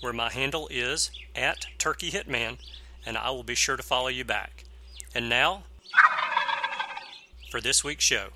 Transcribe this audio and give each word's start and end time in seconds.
where 0.00 0.12
my 0.12 0.30
handle 0.30 0.68
is 0.70 1.10
at 1.34 1.66
Turkey 1.78 2.10
Hitman, 2.10 2.58
and 3.04 3.16
I 3.16 3.30
will 3.30 3.42
be 3.42 3.54
sure 3.54 3.76
to 3.76 3.82
follow 3.82 4.08
you 4.08 4.24
back. 4.24 4.64
And 5.14 5.28
now, 5.28 5.64
for 7.50 7.60
this 7.60 7.82
week's 7.82 8.04
show. 8.04 8.28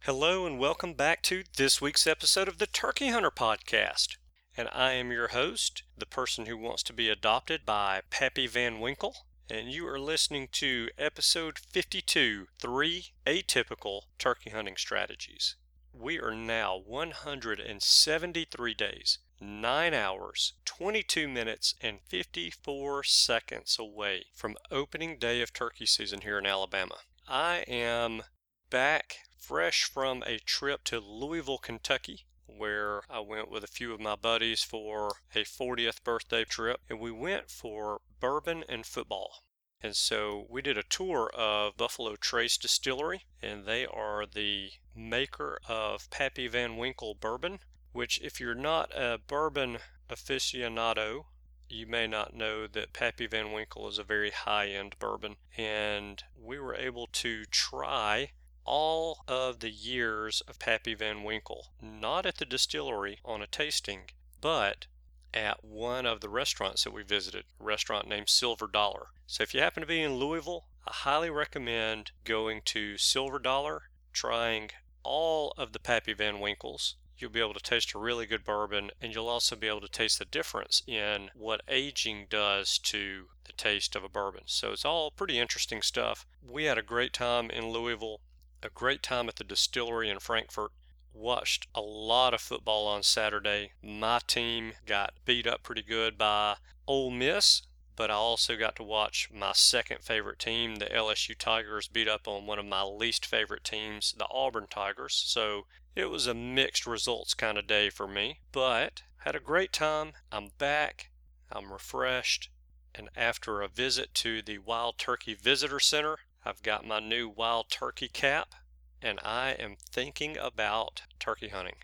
Hello, 0.00 0.46
and 0.46 0.58
welcome 0.58 0.92
back 0.92 1.22
to 1.22 1.42
this 1.56 1.80
week's 1.80 2.06
episode 2.06 2.46
of 2.46 2.58
the 2.58 2.66
Turkey 2.66 3.08
Hunter 3.08 3.30
Podcast. 3.30 4.16
And 4.56 4.68
I 4.72 4.92
am 4.92 5.10
your 5.10 5.28
host, 5.28 5.82
the 5.98 6.06
person 6.06 6.46
who 6.46 6.56
wants 6.56 6.82
to 6.84 6.92
be 6.92 7.08
adopted 7.08 7.66
by 7.66 8.02
Pappy 8.08 8.46
Van 8.46 8.78
Winkle. 8.78 9.16
And 9.50 9.70
you 9.72 9.86
are 9.88 9.98
listening 9.98 10.48
to 10.52 10.90
episode 10.98 11.58
52 11.58 12.46
Three 12.58 13.06
Atypical 13.26 14.02
Turkey 14.18 14.50
Hunting 14.50 14.76
Strategies. 14.76 15.56
We 15.92 16.20
are 16.20 16.34
now 16.34 16.76
173 16.76 18.74
days, 18.74 19.18
9 19.40 19.92
hours, 19.92 20.54
22 20.64 21.28
minutes, 21.28 21.74
and 21.80 22.00
54 22.08 23.04
seconds 23.04 23.76
away 23.78 24.24
from 24.32 24.56
opening 24.70 25.18
day 25.18 25.42
of 25.42 25.52
turkey 25.52 25.84
season 25.84 26.22
here 26.22 26.38
in 26.38 26.46
Alabama. 26.46 26.96
I 27.28 27.64
am 27.68 28.22
back 28.70 29.18
fresh 29.38 29.84
from 29.84 30.22
a 30.24 30.38
trip 30.38 30.84
to 30.84 31.00
Louisville, 31.00 31.58
Kentucky, 31.58 32.24
where 32.46 33.02
I 33.10 33.20
went 33.20 33.50
with 33.50 33.62
a 33.62 33.68
few 33.68 33.92
of 33.92 34.00
my 34.00 34.16
buddies 34.16 34.62
for 34.62 35.16
a 35.34 35.44
40th 35.44 36.02
birthday 36.02 36.44
trip, 36.44 36.80
and 36.88 36.98
we 36.98 37.10
went 37.10 37.50
for 37.50 38.00
bourbon 38.18 38.64
and 38.68 38.86
football. 38.86 39.44
And 39.82 39.94
so 39.94 40.46
we 40.48 40.62
did 40.62 40.78
a 40.78 40.82
tour 40.82 41.30
of 41.34 41.76
Buffalo 41.76 42.16
Trace 42.16 42.56
Distillery, 42.56 43.26
and 43.42 43.66
they 43.66 43.84
are 43.84 44.24
the 44.24 44.70
maker 44.94 45.58
of 45.68 46.08
Pappy 46.08 46.48
Van 46.48 46.78
Winkle 46.78 47.14
bourbon, 47.14 47.58
which, 47.96 48.20
if 48.20 48.38
you're 48.38 48.54
not 48.54 48.92
a 48.94 49.18
bourbon 49.26 49.78
aficionado, 50.10 51.24
you 51.68 51.86
may 51.86 52.06
not 52.06 52.34
know 52.34 52.66
that 52.66 52.92
Pappy 52.92 53.26
Van 53.26 53.52
Winkle 53.52 53.88
is 53.88 53.98
a 53.98 54.04
very 54.04 54.30
high 54.30 54.68
end 54.68 54.94
bourbon. 54.98 55.36
And 55.56 56.22
we 56.38 56.58
were 56.58 56.74
able 56.74 57.08
to 57.14 57.46
try 57.46 58.32
all 58.64 59.24
of 59.26 59.60
the 59.60 59.70
years 59.70 60.42
of 60.42 60.58
Pappy 60.58 60.94
Van 60.94 61.22
Winkle, 61.22 61.72
not 61.80 62.26
at 62.26 62.36
the 62.36 62.44
distillery 62.44 63.18
on 63.24 63.40
a 63.40 63.46
tasting, 63.46 64.10
but 64.42 64.86
at 65.32 65.64
one 65.64 66.04
of 66.04 66.20
the 66.20 66.28
restaurants 66.28 66.84
that 66.84 66.92
we 66.92 67.02
visited, 67.02 67.44
a 67.58 67.64
restaurant 67.64 68.06
named 68.06 68.28
Silver 68.28 68.66
Dollar. 68.66 69.06
So 69.26 69.42
if 69.42 69.54
you 69.54 69.60
happen 69.60 69.80
to 69.80 69.86
be 69.86 70.02
in 70.02 70.16
Louisville, 70.16 70.66
I 70.86 70.92
highly 70.92 71.30
recommend 71.30 72.10
going 72.24 72.60
to 72.66 72.98
Silver 72.98 73.38
Dollar, 73.38 73.84
trying 74.12 74.70
all 75.02 75.54
of 75.56 75.72
the 75.72 75.80
Pappy 75.80 76.12
Van 76.12 76.40
Winkles. 76.40 76.96
You'll 77.18 77.30
be 77.30 77.40
able 77.40 77.54
to 77.54 77.60
taste 77.60 77.94
a 77.94 77.98
really 77.98 78.26
good 78.26 78.44
bourbon, 78.44 78.90
and 79.00 79.14
you'll 79.14 79.28
also 79.28 79.56
be 79.56 79.68
able 79.68 79.80
to 79.80 79.88
taste 79.88 80.18
the 80.18 80.24
difference 80.24 80.82
in 80.86 81.30
what 81.34 81.62
aging 81.68 82.26
does 82.28 82.78
to 82.78 83.28
the 83.44 83.52
taste 83.52 83.96
of 83.96 84.04
a 84.04 84.08
bourbon. 84.08 84.42
So 84.46 84.72
it's 84.72 84.84
all 84.84 85.10
pretty 85.10 85.38
interesting 85.38 85.82
stuff. 85.82 86.26
We 86.42 86.64
had 86.64 86.78
a 86.78 86.82
great 86.82 87.12
time 87.12 87.50
in 87.50 87.70
Louisville 87.70 88.20
a 88.62 88.70
great 88.70 89.02
time 89.02 89.28
at 89.28 89.36
the 89.36 89.44
distillery 89.44 90.10
in 90.10 90.18
Frankfort. 90.18 90.72
Watched 91.12 91.66
a 91.74 91.80
lot 91.80 92.34
of 92.34 92.40
football 92.40 92.86
on 92.86 93.02
Saturday. 93.02 93.72
My 93.82 94.20
team 94.26 94.72
got 94.84 95.14
beat 95.24 95.46
up 95.46 95.62
pretty 95.62 95.82
good 95.82 96.18
by 96.18 96.56
Ole 96.86 97.10
Miss, 97.10 97.62
but 97.96 98.10
I 98.10 98.14
also 98.14 98.56
got 98.56 98.76
to 98.76 98.82
watch 98.82 99.30
my 99.32 99.52
second 99.52 100.02
favorite 100.02 100.38
team, 100.38 100.76
the 100.76 100.86
LSU 100.86 101.36
Tigers, 101.36 101.88
beat 101.88 102.06
up 102.06 102.28
on 102.28 102.46
one 102.46 102.58
of 102.58 102.66
my 102.66 102.82
least 102.82 103.24
favorite 103.24 103.64
teams, 103.64 104.14
the 104.16 104.28
Auburn 104.30 104.66
Tigers. 104.68 105.22
So 105.26 105.66
it 105.94 106.10
was 106.10 106.26
a 106.26 106.34
mixed 106.34 106.86
results 106.86 107.32
kind 107.32 107.56
of 107.56 107.66
day 107.66 107.88
for 107.88 108.06
me, 108.06 108.40
but 108.52 109.02
had 109.24 109.34
a 109.34 109.40
great 109.40 109.72
time. 109.72 110.12
I'm 110.30 110.50
back. 110.58 111.10
I'm 111.50 111.72
refreshed. 111.72 112.50
And 112.94 113.08
after 113.16 113.62
a 113.62 113.68
visit 113.68 114.14
to 114.14 114.42
the 114.42 114.58
Wild 114.58 114.98
Turkey 114.98 115.34
Visitor 115.34 115.80
Center, 115.80 116.18
I've 116.44 116.62
got 116.62 116.86
my 116.86 117.00
new 117.00 117.28
wild 117.28 117.70
turkey 117.70 118.08
cap, 118.08 118.54
and 119.02 119.18
I 119.24 119.50
am 119.52 119.76
thinking 119.90 120.36
about 120.36 121.02
turkey 121.18 121.48
hunting. 121.48 121.76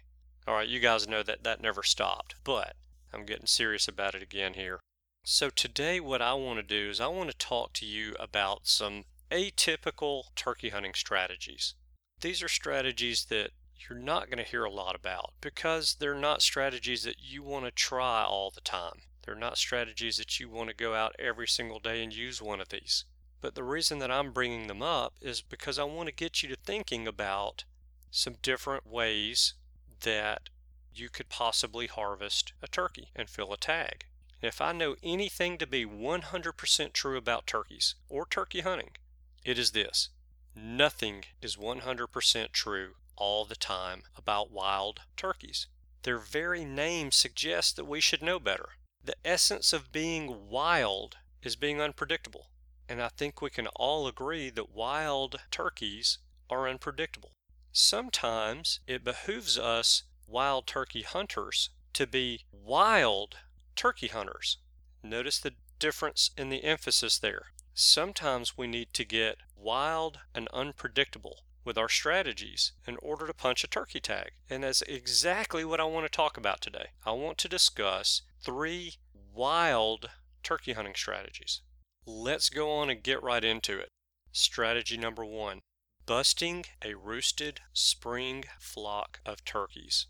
All 0.47 0.55
right, 0.55 0.69
you 0.69 0.79
guys 0.79 1.09
know 1.09 1.23
that 1.23 1.43
that 1.43 1.61
never 1.61 1.83
stopped, 1.83 2.37
but 2.45 2.77
I'm 3.13 3.27
getting 3.27 3.47
serious 3.47 3.89
about 3.89 4.15
it 4.15 4.23
again 4.23 4.55
here. 4.55 4.81
So, 5.25 5.51
today, 5.51 6.01
what 6.01 6.21
I 6.21 6.35
want 6.35 6.59
to 6.59 6.65
do 6.65 6.91
is 6.91 7.01
I 7.01 7.07
want 7.07 7.31
to 7.31 7.37
talk 7.37 7.73
to 7.75 7.87
you 7.87 8.17
about 8.19 8.67
some 8.67 9.05
atypical 9.31 10.35
turkey 10.35 10.71
hunting 10.71 10.95
strategies. 10.95 11.75
These 12.21 12.43
are 12.43 12.49
strategies 12.49 13.27
that 13.27 13.53
you're 13.77 14.01
not 14.01 14.27
going 14.27 14.39
to 14.39 14.51
hear 14.51 14.65
a 14.65 14.71
lot 14.71 14.97
about 14.97 15.33
because 15.41 15.95
they're 16.01 16.17
not 16.17 16.43
strategies 16.43 17.05
that 17.05 17.21
you 17.21 17.45
want 17.45 17.67
to 17.67 17.71
try 17.71 18.25
all 18.25 18.51
the 18.51 18.61
time. 18.61 19.03
They're 19.25 19.37
not 19.37 19.59
strategies 19.59 20.17
that 20.17 20.41
you 20.41 20.49
want 20.49 20.71
to 20.71 20.75
go 20.75 20.93
out 20.93 21.15
every 21.21 21.47
single 21.47 21.79
day 21.79 22.03
and 22.03 22.13
use 22.13 22.43
one 22.43 22.61
of 22.61 22.71
these. 22.71 23.05
But 23.41 23.55
the 23.55 23.63
reason 23.63 24.01
that 24.01 24.11
I'm 24.11 24.33
bringing 24.33 24.67
them 24.67 24.83
up 24.83 25.15
is 25.21 25.41
because 25.41 25.79
I 25.79 25.85
want 25.85 26.09
to 26.09 26.15
get 26.15 26.43
you 26.43 26.49
to 26.49 26.57
thinking 26.57 27.07
about 27.07 27.63
some 28.11 28.39
different 28.43 28.89
ways 28.89 29.55
that 30.01 30.49
you 30.93 31.09
could 31.09 31.29
possibly 31.29 31.87
harvest 31.87 32.55
a 32.61 32.67
turkey 32.67 33.13
and 33.15 33.31
fill 33.31 33.53
a 33.53 33.57
tag. 33.57 34.07
And 34.43 34.49
if 34.49 34.61
I 34.61 34.73
know 34.73 34.97
anything 35.05 35.57
to 35.59 35.69
be 35.69 35.87
100% 35.87 36.93
true 36.93 37.17
about 37.17 37.47
turkeys 37.47 37.95
or 38.09 38.27
turkey 38.27 38.63
hunting, 38.63 38.91
it 39.45 39.57
is 39.57 39.71
this 39.71 40.09
nothing 40.57 41.25
is 41.41 41.55
100% 41.55 42.51
true 42.51 42.95
all 43.15 43.45
the 43.45 43.55
time 43.55 44.03
about 44.17 44.51
wild 44.51 45.03
turkeys. 45.17 45.69
Their 46.03 46.19
very 46.19 46.65
name 46.65 47.13
suggests 47.13 47.73
that 47.75 47.85
we 47.85 48.01
should 48.01 48.21
know 48.21 48.41
better. 48.41 48.71
The 49.05 49.15
essence 49.25 49.73
of 49.73 49.93
being 49.93 50.49
wild 50.49 51.19
is 51.41 51.55
being 51.55 51.81
unpredictable. 51.81 52.49
And 52.89 53.01
I 53.01 53.11
think 53.11 53.41
we 53.41 53.49
can 53.49 53.69
all 53.69 54.09
agree 54.09 54.51
that 54.51 54.75
wild 54.75 55.41
turkeys 55.53 56.19
are 56.51 56.69
unpredictable. 56.69 57.31
Sometimes 57.71 58.81
it 58.89 59.05
behooves 59.05 59.57
us, 59.57 60.03
wild 60.27 60.67
turkey 60.67 61.03
hunters, 61.03 61.71
to 61.93 62.09
be 62.09 62.45
wild 62.51 63.37
turkey 63.77 64.09
hunters. 64.09 64.59
Notice 65.03 65.39
the 65.39 65.55
difference 65.79 66.31
in 66.37 66.49
the 66.49 66.65
emphasis 66.65 67.19
there. 67.19 67.47
Sometimes 67.75 68.57
we 68.57 68.67
need 68.67 68.93
to 68.95 69.05
get 69.05 69.39
wild 69.57 70.21
and 70.35 70.49
unpredictable 70.53 71.45
with 71.65 71.79
our 71.79 71.89
strategies 71.89 72.73
in 72.87 72.97
order 73.03 73.27
to 73.27 73.35
punch 73.35 73.65
a 73.65 73.69
turkey 73.69 74.01
tag. 74.01 74.33
And 74.51 74.65
that's 74.65 74.83
exactly 74.83 75.65
what 75.65 75.81
I 75.81 75.85
want 75.85 76.05
to 76.05 76.11
talk 76.11 76.37
about 76.37 76.61
today. 76.61 76.91
I 77.07 77.13
want 77.13 77.39
to 77.39 77.49
discuss 77.49 78.23
three 78.41 78.95
wild 79.33 80.11
turkey 80.43 80.73
hunting 80.73 80.95
strategies. 80.95 81.63
Let's 82.05 82.49
go 82.49 82.71
on 82.71 82.91
and 82.91 83.03
get 83.03 83.23
right 83.23 83.45
into 83.45 83.79
it. 83.79 83.89
Strategy 84.33 84.97
number 84.97 85.25
one 85.25 85.61
busting 86.05 86.65
a 86.85 86.95
roosted 86.95 87.61
spring 87.73 88.45
flock 88.59 89.21
of 89.25 89.45
turkeys. 89.45 90.07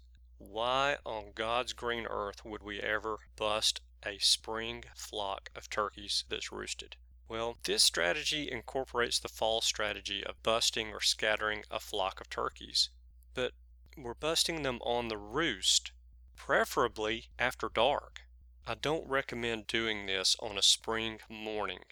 Why 0.49 0.99
on 1.07 1.33
God's 1.35 1.73
green 1.73 2.05
earth 2.07 2.45
would 2.45 2.65
we 2.65 2.81
ever 2.81 3.21
bust 3.37 3.81
a 4.05 4.19
spring 4.19 4.85
flock 4.95 5.51
of 5.55 5.71
turkeys 5.71 6.25
that's 6.29 6.51
roosted? 6.51 6.97
Well, 7.29 7.59
this 7.63 7.85
strategy 7.85 8.51
incorporates 8.51 9.21
the 9.21 9.29
fall 9.29 9.61
strategy 9.61 10.25
of 10.25 10.43
busting 10.43 10.93
or 10.93 11.01
scattering 11.01 11.63
a 11.71 11.79
flock 11.79 12.21
of 12.21 12.29
turkeys, 12.29 12.91
but 13.35 13.53
we're 13.97 14.15
busting 14.15 14.63
them 14.63 14.81
on 14.83 15.09
the 15.09 15.17
roost, 15.17 15.93
preferably 16.35 17.31
after 17.39 17.69
dark. 17.69 18.23
I 18.67 18.75
don't 18.75 19.09
recommend 19.09 19.69
doing 19.69 20.07
this 20.07 20.35
on 20.41 20.59
a 20.59 20.63
spring 20.63 21.21
morning. 21.29 21.85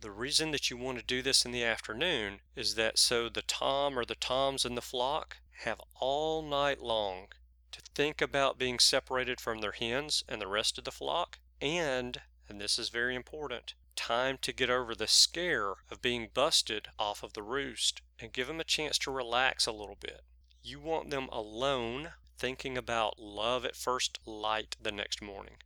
The 0.00 0.10
reason 0.10 0.50
that 0.50 0.68
you 0.70 0.76
want 0.76 0.98
to 0.98 1.04
do 1.04 1.22
this 1.22 1.46
in 1.46 1.52
the 1.52 1.64
afternoon 1.64 2.42
is 2.54 2.74
that 2.74 2.98
so 2.98 3.30
the 3.30 3.42
tom 3.42 3.98
or 3.98 4.04
the 4.04 4.14
toms 4.14 4.66
in 4.66 4.74
the 4.74 4.82
flock 4.82 5.38
have 5.62 5.80
all 5.94 6.42
night 6.42 6.80
long 6.80 7.28
to 7.74 7.82
think 7.92 8.22
about 8.22 8.56
being 8.56 8.78
separated 8.78 9.40
from 9.40 9.58
their 9.58 9.72
hens 9.72 10.22
and 10.28 10.40
the 10.40 10.46
rest 10.46 10.78
of 10.78 10.84
the 10.84 10.92
flock, 10.92 11.40
and, 11.60 12.22
and 12.48 12.60
this 12.60 12.78
is 12.78 12.88
very 12.88 13.16
important, 13.16 13.74
time 13.96 14.38
to 14.42 14.52
get 14.52 14.70
over 14.70 14.94
the 14.94 15.08
scare 15.08 15.74
of 15.90 16.00
being 16.00 16.30
busted 16.32 16.86
off 17.00 17.24
of 17.24 17.32
the 17.32 17.42
roost 17.42 18.00
and 18.20 18.32
give 18.32 18.46
them 18.46 18.60
a 18.60 18.64
chance 18.64 18.96
to 18.98 19.10
relax 19.10 19.66
a 19.66 19.72
little 19.72 19.98
bit. 20.00 20.22
You 20.62 20.78
want 20.78 21.10
them 21.10 21.28
alone 21.32 22.12
thinking 22.38 22.78
about 22.78 23.18
love 23.18 23.64
at 23.64 23.74
first 23.74 24.20
light 24.24 24.76
the 24.80 24.92
next 24.92 25.20
morning. 25.20 25.56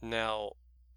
Now, 0.00 0.52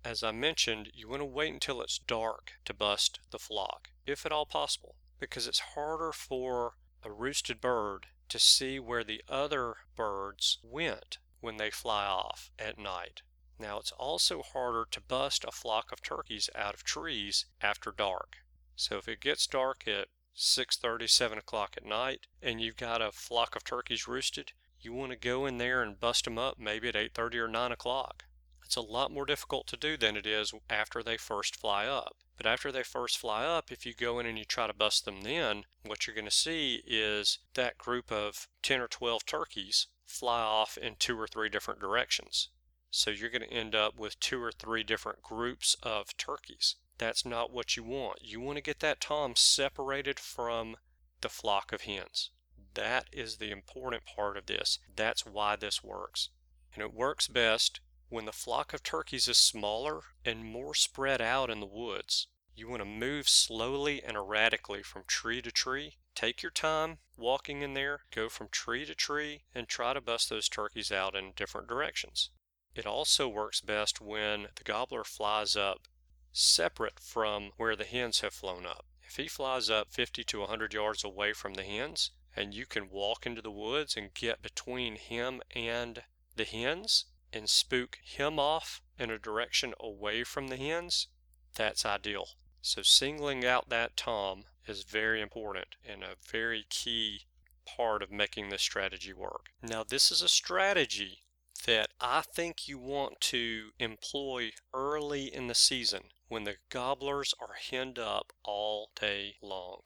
as 0.06 0.22
I 0.22 0.32
mentioned, 0.32 0.92
you 0.94 1.10
want 1.10 1.22
to 1.22 1.26
wait 1.26 1.52
until 1.52 1.82
it's 1.82 1.98
dark 1.98 2.54
to 2.66 2.76
bust 2.76 3.20
the 3.32 3.40
flock, 3.40 3.90
if 4.06 4.24
at 4.24 4.32
all 4.32 4.46
possible, 4.46 4.96
because 5.20 5.48
it's 5.48 5.74
harder 5.74 6.12
for 6.12 6.74
a 7.04 7.12
roosted 7.12 7.60
bird 7.60 8.06
to 8.30 8.40
see 8.40 8.80
where 8.80 9.04
the 9.04 9.24
other 9.28 9.76
birds 9.96 10.60
went 10.64 11.18
when 11.40 11.58
they 11.58 11.72
fly 11.72 12.06
off 12.06 12.52
at 12.58 12.78
night. 12.78 13.22
Now, 13.58 13.80
it's 13.80 13.92
also 13.92 14.42
harder 14.42 14.86
to 14.92 15.02
bust 15.02 15.44
a 15.44 15.52
flock 15.52 15.92
of 15.92 16.02
turkeys 16.02 16.50
out 16.56 16.74
of 16.74 16.84
trees 16.84 17.46
after 17.62 17.92
dark. 17.92 18.38
So 18.76 18.98
if 18.98 19.08
it 19.08 19.20
gets 19.20 19.48
dark 19.48 19.88
at 19.88 20.08
6:30, 20.34 21.08
7 21.08 21.38
o'clock 21.38 21.76
at 21.76 21.84
night, 21.84 22.28
and 22.42 22.62
you've 22.62 22.78
got 22.78 23.02
a 23.02 23.12
flock 23.12 23.56
of 23.56 23.66
turkeys 23.66 24.08
roosted, 24.08 24.54
you 24.80 24.94
want 24.94 25.12
to 25.12 25.18
go 25.18 25.46
in 25.46 25.58
there 25.58 25.82
and 25.82 26.00
bust 26.00 26.24
them 26.24 26.38
up 26.38 26.58
maybe 26.58 26.88
at 26.88 26.96
8:30 26.96 27.38
or 27.40 27.50
9 27.50 27.74
o'clock. 27.74 28.24
It's 28.70 28.76
a 28.76 28.82
lot 28.82 29.12
more 29.12 29.26
difficult 29.26 29.66
to 29.70 29.78
do 29.78 29.98
than 29.98 30.16
it 30.16 30.28
is 30.28 30.54
after 30.70 31.02
they 31.02 31.18
first 31.18 31.56
fly 31.56 31.88
up. 31.88 32.18
But 32.38 32.46
after 32.46 32.72
they 32.72 32.84
first 32.84 33.18
fly 33.18 33.44
up, 33.44 33.72
if 33.72 33.84
you 33.84 33.96
go 33.96 34.20
in 34.20 34.28
and 34.28 34.38
you 34.38 34.46
try 34.46 34.68
to 34.68 34.76
bust 34.76 35.06
them 35.06 35.24
then, 35.24 35.66
what 35.84 36.06
you're 36.06 36.16
going 36.16 36.26
to 36.26 36.32
see 36.32 36.84
is 36.86 37.40
that 37.56 37.80
group 37.80 38.12
of 38.12 38.48
10 38.62 38.80
or 38.80 38.88
12 38.88 39.26
turkeys 39.26 39.88
fly 40.06 40.42
off 40.42 40.78
in 40.78 40.98
two 40.98 41.20
or 41.20 41.26
three 41.26 41.50
different 41.50 41.80
directions. 41.80 42.50
So 42.92 43.10
you're 43.10 43.32
going 43.32 43.42
to 43.42 43.52
end 43.52 43.74
up 43.74 43.96
with 43.96 44.20
two 44.20 44.40
or 44.40 44.52
three 44.52 44.84
different 44.84 45.24
groups 45.24 45.76
of 45.82 46.16
turkeys. 46.16 46.76
That's 47.00 47.26
not 47.26 47.52
what 47.52 47.76
you 47.76 47.84
want. 47.84 48.20
You 48.22 48.40
want 48.40 48.58
to 48.58 48.62
get 48.62 48.82
that 48.82 49.02
tom 49.02 49.36
separated 49.36 50.20
from 50.20 50.78
the 51.22 51.30
flock 51.30 51.72
of 51.72 51.82
hens. 51.82 52.30
That 52.76 53.08
is 53.12 53.38
the 53.38 53.50
important 53.50 54.04
part 54.06 54.38
of 54.38 54.46
this. 54.46 54.78
That's 54.96 55.26
why 55.26 55.56
this 55.56 55.84
works. 55.84 56.30
And 56.76 56.84
it 56.84 56.94
works 56.94 57.28
best 57.28 57.80
when 58.10 58.26
the 58.26 58.32
flock 58.32 58.74
of 58.74 58.82
turkeys 58.82 59.28
is 59.28 59.38
smaller 59.38 60.02
and 60.26 60.44
more 60.44 60.74
spread 60.74 61.22
out 61.22 61.50
in 61.50 61.60
the 61.60 61.66
woods. 61.66 62.28
You 62.56 62.68
want 62.68 62.82
to 62.82 62.86
move 62.86 63.30
slowly 63.30 64.04
and 64.04 64.18
erratically 64.18 64.82
from 64.82 65.04
tree 65.06 65.42
to 65.44 65.52
tree. 65.52 65.98
Take 66.16 66.42
your 66.42 66.52
time 66.52 66.98
walking 67.16 67.62
in 67.62 67.76
there, 67.76 68.02
go 68.12 68.28
from 68.28 68.50
tree 68.50 68.86
to 68.86 68.96
tree, 68.96 69.44
and 69.54 69.68
try 69.68 69.94
to 69.94 70.02
bust 70.02 70.30
those 70.30 70.50
turkeys 70.50 70.92
out 70.92 71.16
in 71.16 71.34
different 71.36 71.68
directions. 71.68 72.32
It 72.74 72.86
also 72.86 73.28
works 73.28 73.62
best 73.62 74.02
when 74.02 74.48
the 74.56 74.64
gobbler 74.64 75.04
flies 75.04 75.56
up 75.56 75.88
separate 76.32 77.00
from 77.00 77.52
where 77.58 77.76
the 77.76 77.86
hens 77.86 78.22
have 78.22 78.34
flown 78.34 78.66
up. 78.66 78.86
If 79.04 79.18
he 79.18 79.28
flies 79.28 79.70
up 79.70 79.92
50 79.92 80.24
to 80.24 80.40
100 80.40 80.74
yards 80.74 81.04
away 81.04 81.34
from 81.34 81.54
the 81.54 81.64
hens, 81.64 82.12
and 82.36 82.54
you 82.54 82.66
can 82.66 82.90
walk 82.90 83.26
into 83.26 83.42
the 83.42 83.52
woods 83.52 83.96
and 83.96 84.14
get 84.14 84.42
between 84.42 84.96
him 84.96 85.42
and 85.52 86.04
the 86.36 86.46
hens 86.46 87.06
and 87.32 87.50
spook 87.50 88.00
him 88.04 88.40
off 88.40 88.82
in 88.98 89.10
a 89.10 89.20
direction 89.20 89.74
away 89.80 90.24
from 90.24 90.48
the 90.48 90.58
hens, 90.58 91.08
that's 91.56 91.86
ideal. 91.86 92.28
So 92.62 92.82
singling 92.82 93.46
out 93.46 93.70
that 93.70 93.96
tom 93.96 94.46
is 94.68 94.84
very 94.84 95.22
important 95.22 95.76
and 95.88 96.04
a 96.04 96.16
very 96.32 96.66
key 96.70 97.22
part 97.66 98.02
of 98.02 98.12
making 98.12 98.50
this 98.50 98.62
strategy 98.62 99.14
work. 99.14 99.48
Now 99.62 99.84
this 99.84 100.12
is 100.12 100.22
a 100.22 100.30
strategy 100.30 101.20
that 101.66 101.90
I 102.00 102.22
think 102.22 102.68
you 102.68 102.78
want 102.78 103.20
to 103.22 103.70
employ 103.80 104.52
early 104.74 105.34
in 105.34 105.48
the 105.48 105.56
season 105.56 106.04
when 106.28 106.44
the 106.44 106.58
gobblers 106.70 107.34
are 107.40 107.56
henned 107.70 108.00
up 108.00 108.34
all 108.44 108.92
day 109.00 109.36
long. 109.42 109.82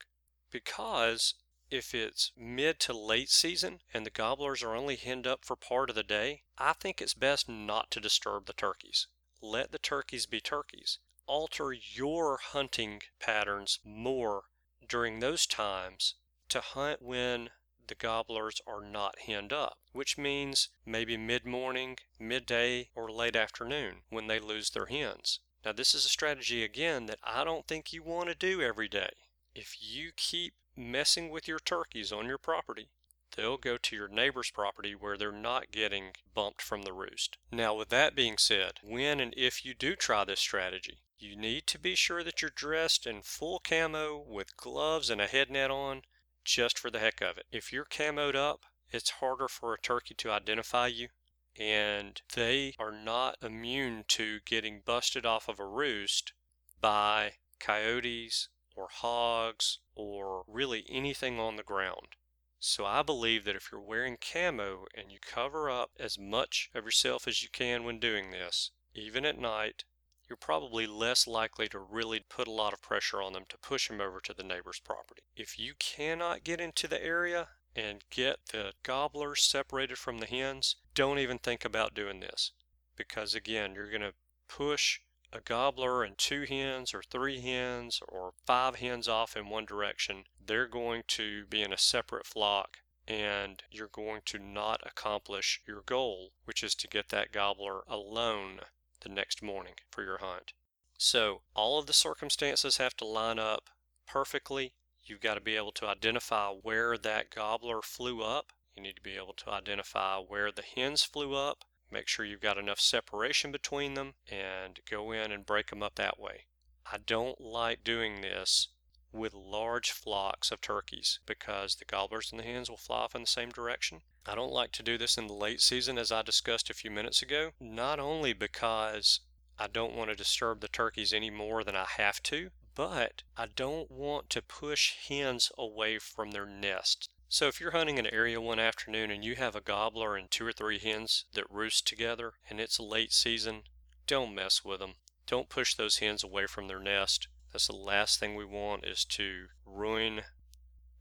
Because 0.50 1.34
if 1.70 1.94
it's 1.94 2.30
mid 2.36 2.78
to 2.80 2.92
late 2.92 3.30
season 3.30 3.80
and 3.92 4.04
the 4.04 4.10
gobblers 4.10 4.62
are 4.62 4.74
only 4.74 4.96
henned 4.96 5.26
up 5.26 5.44
for 5.44 5.56
part 5.56 5.88
of 5.88 5.96
the 5.96 6.02
day, 6.02 6.42
I 6.58 6.72
think 6.72 7.00
it's 7.00 7.14
best 7.14 7.48
not 7.48 7.90
to 7.92 8.00
disturb 8.00 8.46
the 8.46 8.52
turkeys. 8.52 9.06
Let 9.40 9.72
the 9.72 9.78
turkeys 9.78 10.26
be 10.26 10.40
turkeys. 10.40 10.98
Alter 11.26 11.72
your 11.72 12.36
hunting 12.36 13.02
patterns 13.18 13.80
more 13.82 14.44
during 14.86 15.20
those 15.20 15.46
times 15.46 16.14
to 16.50 16.60
hunt 16.60 17.00
when 17.00 17.50
the 17.86 17.94
gobblers 17.94 18.60
are 18.66 18.80
not 18.80 19.18
henned 19.20 19.52
up, 19.52 19.78
which 19.92 20.16
means 20.16 20.68
maybe 20.86 21.16
mid 21.16 21.44
morning, 21.44 21.98
midday, 22.18 22.90
or 22.94 23.10
late 23.10 23.36
afternoon 23.36 24.02
when 24.08 24.26
they 24.26 24.38
lose 24.38 24.70
their 24.70 24.86
hens. 24.86 25.40
Now, 25.64 25.72
this 25.72 25.94
is 25.94 26.04
a 26.04 26.10
strategy 26.10 26.62
again 26.62 27.06
that 27.06 27.20
I 27.24 27.42
don't 27.44 27.66
think 27.66 27.92
you 27.92 28.02
want 28.02 28.28
to 28.28 28.34
do 28.34 28.60
every 28.60 28.88
day. 28.88 29.10
If 29.54 29.76
you 29.80 30.10
keep 30.16 30.54
messing 30.74 31.30
with 31.30 31.46
your 31.46 31.60
turkeys 31.60 32.10
on 32.10 32.26
your 32.26 32.38
property, 32.38 32.88
they'll 33.36 33.56
go 33.56 33.76
to 33.76 33.94
your 33.94 34.08
neighbor's 34.08 34.50
property 34.50 34.96
where 34.96 35.16
they're 35.16 35.30
not 35.30 35.70
getting 35.70 36.16
bumped 36.34 36.60
from 36.60 36.82
the 36.82 36.92
roost. 36.92 37.38
Now, 37.52 37.72
with 37.74 37.88
that 37.90 38.16
being 38.16 38.36
said, 38.36 38.80
when 38.82 39.20
and 39.20 39.32
if 39.36 39.64
you 39.64 39.72
do 39.72 39.94
try 39.94 40.24
this 40.24 40.40
strategy, 40.40 41.02
you 41.18 41.36
need 41.36 41.68
to 41.68 41.78
be 41.78 41.94
sure 41.94 42.24
that 42.24 42.42
you're 42.42 42.50
dressed 42.50 43.06
in 43.06 43.22
full 43.22 43.60
camo 43.60 44.18
with 44.18 44.56
gloves 44.56 45.08
and 45.08 45.20
a 45.20 45.28
head 45.28 45.50
net 45.50 45.70
on 45.70 46.02
just 46.44 46.76
for 46.76 46.90
the 46.90 46.98
heck 46.98 47.20
of 47.20 47.38
it. 47.38 47.46
If 47.52 47.72
you're 47.72 47.84
camoed 47.84 48.34
up, 48.34 48.66
it's 48.90 49.10
harder 49.10 49.46
for 49.46 49.72
a 49.72 49.80
turkey 49.80 50.14
to 50.14 50.32
identify 50.32 50.88
you, 50.88 51.10
and 51.56 52.20
they 52.34 52.74
are 52.78 52.90
not 52.90 53.38
immune 53.40 54.04
to 54.08 54.40
getting 54.44 54.82
busted 54.84 55.24
off 55.24 55.48
of 55.48 55.60
a 55.60 55.66
roost 55.66 56.32
by 56.80 57.34
coyotes 57.60 58.48
or 58.74 58.88
hogs 58.90 59.78
or 59.94 60.44
really 60.46 60.84
anything 60.88 61.38
on 61.38 61.56
the 61.56 61.62
ground. 61.62 62.16
So 62.58 62.86
I 62.86 63.02
believe 63.02 63.44
that 63.44 63.56
if 63.56 63.70
you're 63.70 63.80
wearing 63.80 64.16
camo 64.16 64.86
and 64.94 65.12
you 65.12 65.18
cover 65.20 65.68
up 65.68 65.90
as 65.98 66.18
much 66.18 66.70
of 66.74 66.84
yourself 66.84 67.28
as 67.28 67.42
you 67.42 67.48
can 67.52 67.84
when 67.84 67.98
doing 67.98 68.30
this, 68.30 68.70
even 68.94 69.26
at 69.26 69.38
night, 69.38 69.84
you're 70.28 70.36
probably 70.36 70.86
less 70.86 71.26
likely 71.26 71.68
to 71.68 71.78
really 71.78 72.20
put 72.20 72.48
a 72.48 72.52
lot 72.52 72.72
of 72.72 72.80
pressure 72.80 73.20
on 73.20 73.34
them 73.34 73.44
to 73.50 73.58
push 73.58 73.88
them 73.88 74.00
over 74.00 74.20
to 74.20 74.32
the 74.32 74.42
neighbor's 74.42 74.80
property. 74.80 75.22
If 75.36 75.58
you 75.58 75.74
cannot 75.78 76.44
get 76.44 76.60
into 76.60 76.88
the 76.88 77.04
area 77.04 77.48
and 77.76 78.04
get 78.10 78.38
the 78.50 78.72
gobblers 78.82 79.42
separated 79.42 79.98
from 79.98 80.18
the 80.18 80.26
hens, 80.26 80.76
don't 80.94 81.18
even 81.18 81.38
think 81.38 81.64
about 81.64 81.94
doing 81.94 82.20
this. 82.20 82.52
Because 82.96 83.34
again, 83.34 83.74
you're 83.74 83.90
going 83.90 84.00
to 84.00 84.14
push 84.48 85.00
a 85.34 85.40
gobbler 85.40 86.04
and 86.04 86.16
two 86.16 86.44
hens 86.48 86.94
or 86.94 87.02
three 87.02 87.40
hens 87.40 88.00
or 88.08 88.32
five 88.46 88.76
hens 88.76 89.08
off 89.08 89.36
in 89.36 89.48
one 89.48 89.64
direction. 89.64 90.24
They're 90.44 90.68
going 90.68 91.02
to 91.08 91.44
be 91.46 91.60
in 91.60 91.72
a 91.72 91.78
separate 91.78 92.26
flock 92.26 92.78
and 93.06 93.62
you're 93.70 93.88
going 93.88 94.22
to 94.26 94.38
not 94.38 94.80
accomplish 94.86 95.60
your 95.66 95.82
goal, 95.84 96.30
which 96.44 96.62
is 96.62 96.74
to 96.76 96.88
get 96.88 97.08
that 97.08 97.32
gobbler 97.32 97.82
alone 97.88 98.60
the 99.00 99.08
next 99.08 99.42
morning 99.42 99.74
for 99.90 100.02
your 100.02 100.18
hunt. 100.18 100.52
So 100.96 101.42
all 101.54 101.78
of 101.78 101.86
the 101.86 101.92
circumstances 101.92 102.78
have 102.78 102.96
to 102.98 103.04
line 103.04 103.38
up 103.38 103.68
perfectly. 104.06 104.74
You've 105.02 105.20
got 105.20 105.34
to 105.34 105.40
be 105.40 105.56
able 105.56 105.72
to 105.72 105.86
identify 105.86 106.48
where 106.48 106.96
that 106.96 107.34
gobbler 107.34 107.82
flew 107.82 108.22
up. 108.22 108.52
You 108.74 108.82
need 108.82 108.96
to 108.96 109.02
be 109.02 109.16
able 109.16 109.34
to 109.34 109.50
identify 109.50 110.18
where 110.18 110.50
the 110.50 110.62
hens 110.62 111.02
flew 111.02 111.34
up. 111.34 111.64
Make 111.90 112.08
sure 112.08 112.24
you've 112.24 112.40
got 112.40 112.58
enough 112.58 112.80
separation 112.80 113.52
between 113.52 113.94
them 113.94 114.14
and 114.28 114.80
go 114.90 115.12
in 115.12 115.30
and 115.30 115.46
break 115.46 115.70
them 115.70 115.82
up 115.82 115.94
that 115.96 116.18
way. 116.18 116.46
I 116.90 116.98
don't 116.98 117.40
like 117.40 117.84
doing 117.84 118.20
this 118.20 118.68
with 119.12 119.32
large 119.32 119.92
flocks 119.92 120.50
of 120.50 120.60
turkeys 120.60 121.20
because 121.24 121.76
the 121.76 121.84
gobblers 121.84 122.32
and 122.32 122.40
the 122.40 122.44
hens 122.44 122.68
will 122.68 122.76
fly 122.76 122.98
off 122.98 123.14
in 123.14 123.22
the 123.22 123.26
same 123.26 123.50
direction. 123.50 124.02
I 124.26 124.34
don't 124.34 124.52
like 124.52 124.72
to 124.72 124.82
do 124.82 124.98
this 124.98 125.16
in 125.16 125.28
the 125.28 125.34
late 125.34 125.60
season 125.60 125.98
as 125.98 126.10
I 126.10 126.22
discussed 126.22 126.68
a 126.68 126.74
few 126.74 126.90
minutes 126.90 127.22
ago, 127.22 127.52
not 127.60 128.00
only 128.00 128.32
because 128.32 129.20
I 129.58 129.68
don't 129.68 129.94
want 129.94 130.10
to 130.10 130.16
disturb 130.16 130.60
the 130.60 130.68
turkeys 130.68 131.12
any 131.12 131.30
more 131.30 131.62
than 131.62 131.76
I 131.76 131.86
have 131.96 132.22
to, 132.24 132.50
but 132.74 133.22
I 133.36 133.46
don't 133.46 133.88
want 133.90 134.30
to 134.30 134.42
push 134.42 134.94
hens 135.08 135.52
away 135.56 135.98
from 136.00 136.32
their 136.32 136.46
nests. 136.46 137.08
So 137.34 137.48
if 137.48 137.60
you're 137.60 137.72
hunting 137.72 137.98
an 137.98 138.06
area 138.06 138.40
one 138.40 138.60
afternoon 138.60 139.10
and 139.10 139.24
you 139.24 139.34
have 139.34 139.56
a 139.56 139.60
gobbler 139.60 140.16
and 140.16 140.30
two 140.30 140.46
or 140.46 140.52
three 140.52 140.78
hens 140.78 141.24
that 141.32 141.50
roost 141.50 141.84
together 141.84 142.34
and 142.48 142.60
it's 142.60 142.78
late 142.78 143.12
season, 143.12 143.64
don't 144.06 144.36
mess 144.36 144.64
with 144.64 144.78
them. 144.78 144.94
Don't 145.26 145.48
push 145.48 145.74
those 145.74 145.96
hens 145.96 146.22
away 146.22 146.46
from 146.46 146.68
their 146.68 146.78
nest. 146.78 147.26
That's 147.50 147.66
the 147.66 147.74
last 147.74 148.20
thing 148.20 148.36
we 148.36 148.44
want 148.44 148.86
is 148.86 149.04
to 149.06 149.46
ruin 149.66 150.20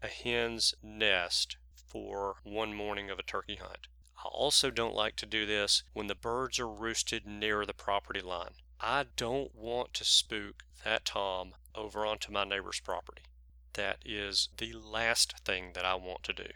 a 0.02 0.08
hen's 0.08 0.74
nest 0.82 1.58
for 1.76 2.38
one 2.42 2.74
morning 2.74 3.12
of 3.12 3.20
a 3.20 3.24
turkey 3.24 3.58
hunt. 3.58 3.86
I 4.18 4.28
also 4.28 4.72
don't 4.72 4.96
like 4.96 5.16
to 5.18 5.28
do 5.28 5.46
this 5.46 5.84
when 5.94 6.08
the 6.08 6.16
birds 6.16 6.60
are 6.60 6.68
roosted 6.68 7.28
near 7.28 7.64
the 7.64 7.76
property 7.76 8.22
line. 8.22 8.56
I 8.82 9.06
don't 9.18 9.54
want 9.54 9.94
to 9.94 10.04
spook 10.04 10.64
that 10.84 11.06
Tom 11.06 11.54
over 11.76 12.04
onto 12.08 12.32
my 12.32 12.44
neighbor's 12.44 12.80
property. 12.80 13.22
That 13.74 13.98
is 14.06 14.50
the 14.58 14.74
last 14.74 15.40
thing 15.40 15.72
that 15.74 15.86
I 15.86 15.96
want 15.96 16.24
to 16.24 16.34
do. 16.34 16.50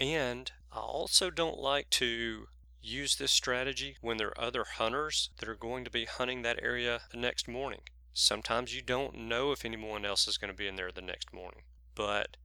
And 0.00 0.50
I 0.72 0.80
also 0.80 1.30
don't 1.30 1.58
like 1.58 1.90
to 1.90 2.48
use 2.82 3.16
this 3.16 3.30
strategy 3.30 3.96
when 4.00 4.16
there 4.16 4.28
are 4.28 4.40
other 4.40 4.64
hunters 4.64 5.30
that 5.38 5.48
are 5.48 5.54
going 5.54 5.84
to 5.84 5.90
be 5.90 6.06
hunting 6.06 6.42
that 6.42 6.62
area 6.62 7.02
the 7.10 7.18
next 7.18 7.46
morning. 7.46 7.82
Sometimes 8.12 8.74
you 8.74 8.82
don't 8.82 9.16
know 9.16 9.52
if 9.52 9.64
anyone 9.64 10.04
else 10.04 10.26
is 10.26 10.36
going 10.36 10.52
to 10.52 10.56
be 10.56 10.66
in 10.66 10.76
there 10.76 10.90
the 10.92 11.00
next 11.00 11.32
morning. 11.32 11.62
But 11.94 12.36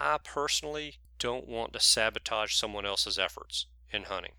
I 0.00 0.18
personally 0.22 0.96
don't 1.18 1.46
want 1.46 1.72
to 1.72 1.80
sabotage 1.80 2.54
someone 2.54 2.84
else's 2.84 3.18
efforts 3.18 3.66
in 3.92 4.04
hunting. 4.04 4.32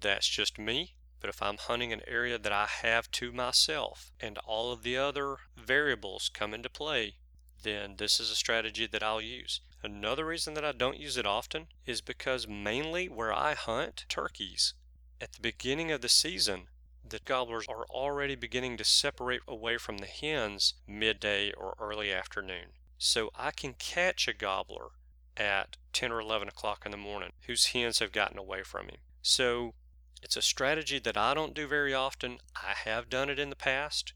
That's 0.00 0.28
just 0.28 0.58
me. 0.58 0.94
But 1.20 1.30
if 1.30 1.42
I'm 1.42 1.56
hunting 1.56 1.92
an 1.92 2.02
area 2.06 2.38
that 2.38 2.52
I 2.52 2.66
have 2.66 3.10
to 3.12 3.32
myself 3.32 4.12
and 4.20 4.38
all 4.38 4.70
of 4.70 4.82
the 4.82 4.96
other 4.96 5.38
variables 5.56 6.30
come 6.32 6.54
into 6.54 6.68
play, 6.68 7.14
then 7.62 7.96
this 7.96 8.20
is 8.20 8.30
a 8.30 8.34
strategy 8.34 8.86
that 8.86 9.02
I'll 9.02 9.20
use. 9.20 9.60
Another 9.82 10.24
reason 10.24 10.54
that 10.54 10.64
I 10.64 10.72
don't 10.72 10.98
use 10.98 11.16
it 11.16 11.26
often 11.26 11.68
is 11.86 12.00
because 12.00 12.48
mainly 12.48 13.08
where 13.08 13.32
I 13.32 13.54
hunt 13.54 14.04
turkeys, 14.08 14.74
at 15.20 15.32
the 15.32 15.40
beginning 15.40 15.90
of 15.90 16.00
the 16.00 16.08
season, 16.08 16.68
the 17.08 17.20
gobblers 17.24 17.66
are 17.68 17.86
already 17.90 18.34
beginning 18.34 18.76
to 18.76 18.84
separate 18.84 19.40
away 19.48 19.78
from 19.78 19.98
the 19.98 20.06
hens 20.06 20.74
midday 20.86 21.52
or 21.52 21.74
early 21.80 22.12
afternoon. 22.12 22.72
So 22.98 23.30
I 23.34 23.50
can 23.50 23.74
catch 23.74 24.28
a 24.28 24.32
gobbler 24.32 24.90
at 25.36 25.76
10 25.92 26.12
or 26.12 26.20
11 26.20 26.48
o'clock 26.48 26.84
in 26.84 26.90
the 26.90 26.96
morning 26.96 27.32
whose 27.46 27.66
hens 27.66 28.00
have 28.00 28.12
gotten 28.12 28.38
away 28.38 28.62
from 28.62 28.86
him. 28.86 28.98
So 29.22 29.74
it's 30.22 30.36
a 30.36 30.42
strategy 30.42 30.98
that 30.98 31.16
I 31.16 31.34
don't 31.34 31.54
do 31.54 31.66
very 31.66 31.94
often. 31.94 32.38
I 32.56 32.74
have 32.84 33.08
done 33.08 33.30
it 33.30 33.38
in 33.38 33.50
the 33.50 33.56
past, 33.56 34.12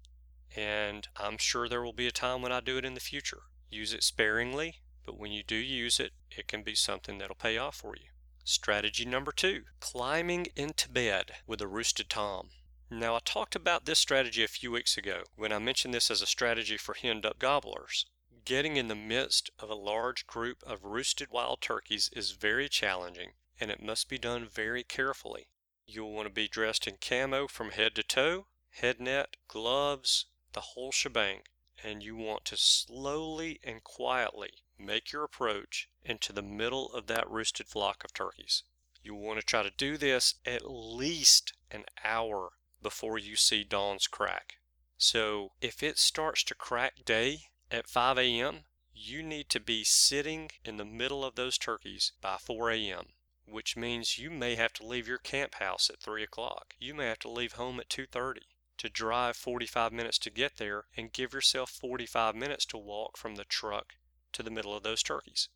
and 0.56 1.08
I'm 1.16 1.38
sure 1.38 1.68
there 1.68 1.82
will 1.82 1.92
be 1.92 2.06
a 2.06 2.12
time 2.12 2.42
when 2.42 2.52
I 2.52 2.60
do 2.60 2.78
it 2.78 2.84
in 2.84 2.94
the 2.94 3.00
future. 3.00 3.42
Use 3.70 3.92
it 3.92 4.02
sparingly, 4.02 4.80
but 5.04 5.18
when 5.18 5.32
you 5.32 5.42
do 5.42 5.56
use 5.56 5.98
it, 5.98 6.12
it 6.30 6.46
can 6.46 6.62
be 6.62 6.74
something 6.74 7.18
that'll 7.18 7.34
pay 7.34 7.58
off 7.58 7.76
for 7.76 7.96
you. 7.96 8.08
Strategy 8.44 9.04
number 9.04 9.32
two 9.32 9.64
climbing 9.80 10.48
into 10.56 10.88
bed 10.88 11.32
with 11.46 11.60
a 11.60 11.66
roosted 11.66 12.10
tom. 12.10 12.50
Now, 12.90 13.16
I 13.16 13.20
talked 13.24 13.54
about 13.54 13.86
this 13.86 13.98
strategy 13.98 14.44
a 14.44 14.48
few 14.48 14.70
weeks 14.70 14.98
ago 14.98 15.22
when 15.36 15.52
I 15.52 15.58
mentioned 15.58 15.94
this 15.94 16.10
as 16.10 16.20
a 16.20 16.26
strategy 16.26 16.76
for 16.76 16.94
henned 16.94 17.24
up 17.24 17.38
gobblers. 17.38 18.06
Getting 18.44 18.76
in 18.76 18.88
the 18.88 18.94
midst 18.94 19.50
of 19.58 19.70
a 19.70 19.74
large 19.74 20.26
group 20.26 20.62
of 20.64 20.84
roosted 20.84 21.30
wild 21.30 21.60
turkeys 21.60 22.10
is 22.12 22.32
very 22.32 22.68
challenging 22.68 23.32
and 23.58 23.70
it 23.70 23.82
must 23.82 24.08
be 24.08 24.18
done 24.18 24.48
very 24.52 24.82
carefully. 24.82 25.46
You'll 25.86 26.12
want 26.12 26.26
to 26.26 26.34
be 26.34 26.48
dressed 26.48 26.86
in 26.88 26.96
camo 27.00 27.46
from 27.46 27.70
head 27.70 27.94
to 27.94 28.02
toe, 28.02 28.46
head 28.70 29.00
net, 29.00 29.36
gloves, 29.46 30.26
the 30.52 30.72
whole 30.72 30.92
shebang, 30.92 31.42
and 31.82 32.02
you 32.02 32.16
want 32.16 32.44
to 32.46 32.56
slowly 32.56 33.60
and 33.62 33.82
quietly 33.82 34.62
make 34.78 35.12
your 35.12 35.24
approach 35.24 35.88
into 36.04 36.32
the 36.32 36.42
middle 36.42 36.92
of 36.92 37.06
that 37.06 37.28
roosted 37.30 37.68
flock 37.68 38.04
of 38.04 38.12
turkeys. 38.12 38.64
You 39.02 39.14
want 39.14 39.40
to 39.40 39.46
try 39.46 39.62
to 39.62 39.70
do 39.70 39.96
this 39.96 40.36
at 40.44 40.70
least 40.70 41.52
an 41.70 41.84
hour 42.04 42.52
before 42.80 43.18
you 43.18 43.36
see 43.36 43.64
dawn's 43.64 44.06
crack. 44.06 44.58
So 44.98 45.52
if 45.60 45.82
it 45.82 45.98
starts 45.98 46.44
to 46.44 46.54
crack 46.54 47.04
day 47.04 47.46
at 47.70 47.88
5 47.88 48.18
a.m., 48.18 48.64
you 48.94 49.22
need 49.22 49.48
to 49.50 49.60
be 49.60 49.84
sitting 49.84 50.50
in 50.64 50.76
the 50.76 50.84
middle 50.84 51.24
of 51.24 51.34
those 51.34 51.58
turkeys 51.58 52.12
by 52.20 52.36
4 52.36 52.70
a.m 52.70 53.14
which 53.52 53.76
means 53.76 54.18
you 54.18 54.30
may 54.30 54.54
have 54.54 54.72
to 54.72 54.86
leave 54.86 55.08
your 55.08 55.18
camp 55.18 55.56
house 55.56 55.90
at 55.90 56.00
3 56.00 56.22
o'clock. 56.22 56.74
You 56.78 56.94
may 56.94 57.06
have 57.06 57.18
to 57.18 57.28
leave 57.28 57.54
home 57.54 57.80
at 57.80 57.88
2.30 57.88 58.38
to 58.82 58.88
drive 58.88 59.36
45 59.36 59.92
minutes 59.92 60.18
to 60.18 60.28
get 60.28 60.56
there 60.56 60.86
and 60.96 61.12
give 61.12 61.32
yourself 61.32 61.70
45 61.70 62.34
minutes 62.34 62.66
to 62.66 62.76
walk 62.76 63.16
from 63.16 63.36
the 63.36 63.44
truck 63.44 63.94
to 64.32 64.42
the 64.42 64.50
middle 64.50 64.74
of 64.74 64.82
those 64.82 65.04
turkeys. 65.04 65.48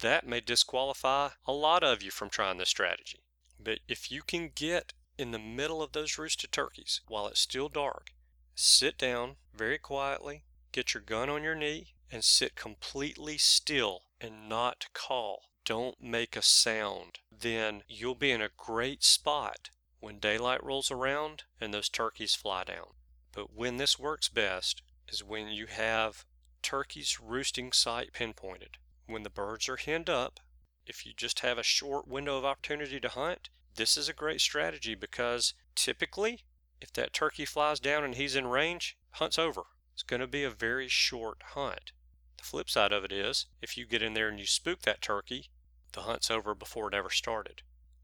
That 0.00 0.26
may 0.26 0.42
disqualify 0.42 1.30
a 1.46 1.52
lot 1.52 1.82
of 1.82 2.02
you 2.02 2.10
from 2.10 2.28
trying 2.28 2.58
this 2.58 2.68
strategy. 2.68 3.20
But 3.58 3.78
if 3.88 4.12
you 4.12 4.20
can 4.20 4.50
get 4.54 4.92
in 5.16 5.30
the 5.30 5.38
middle 5.38 5.82
of 5.82 5.92
those 5.92 6.18
roosted 6.18 6.52
turkeys 6.52 7.00
while 7.08 7.26
it's 7.26 7.40
still 7.40 7.70
dark, 7.70 8.12
sit 8.54 8.98
down 8.98 9.36
very 9.54 9.78
quietly, 9.78 10.44
get 10.72 10.92
your 10.92 11.02
gun 11.02 11.30
on 11.30 11.42
your 11.42 11.54
knee, 11.54 11.94
and 12.12 12.22
sit 12.22 12.54
completely 12.54 13.38
still 13.38 14.02
and 14.20 14.46
not 14.46 14.88
call 14.92 15.44
don't 15.64 16.02
make 16.02 16.36
a 16.36 16.42
sound, 16.42 17.20
then 17.32 17.82
you'll 17.88 18.14
be 18.14 18.30
in 18.30 18.42
a 18.42 18.50
great 18.58 19.02
spot 19.02 19.70
when 20.00 20.18
daylight 20.18 20.62
rolls 20.62 20.90
around 20.90 21.44
and 21.60 21.72
those 21.72 21.88
turkeys 21.88 22.34
fly 22.34 22.64
down. 22.64 22.94
But 23.32 23.54
when 23.54 23.76
this 23.76 23.98
works 23.98 24.28
best 24.28 24.82
is 25.08 25.22
when 25.22 25.48
you 25.48 25.66
have 25.66 26.24
turkeys 26.62 27.20
roosting 27.20 27.72
site 27.72 28.12
pinpointed. 28.12 28.78
When 29.06 29.22
the 29.22 29.30
birds 29.30 29.68
are 29.68 29.76
henned 29.76 30.10
up, 30.10 30.40
if 30.84 31.06
you 31.06 31.12
just 31.16 31.40
have 31.40 31.58
a 31.58 31.62
short 31.62 32.08
window 32.08 32.36
of 32.36 32.44
opportunity 32.44 32.98
to 32.98 33.08
hunt, 33.08 33.50
this 33.76 33.96
is 33.96 34.08
a 34.08 34.14
great 34.14 34.40
strategy 34.40 34.94
because 34.94 35.54
typically, 35.74 36.44
if 36.80 36.92
that 36.94 37.12
turkey 37.12 37.44
flies 37.44 37.78
down 37.78 38.04
and 38.04 38.16
he's 38.16 38.34
in 38.34 38.46
range, 38.46 38.96
hunt's 39.12 39.38
over. 39.38 39.62
It's 39.94 40.02
going 40.02 40.20
to 40.20 40.26
be 40.26 40.44
a 40.44 40.50
very 40.50 40.88
short 40.88 41.42
hunt. 41.54 41.92
The 42.36 42.44
flip 42.44 42.68
side 42.68 42.92
of 42.92 43.04
it 43.04 43.12
is, 43.12 43.46
if 43.62 43.76
you 43.76 43.86
get 43.86 44.02
in 44.02 44.14
there 44.14 44.28
and 44.28 44.38
you 44.38 44.46
spook 44.46 44.82
that 44.82 45.00
turkey, 45.00 45.50
the 45.92 46.02
hunt's 46.02 46.30
over 46.30 46.54
before 46.54 46.88
it 46.88 46.94
ever 46.94 47.10
started. 47.10 47.62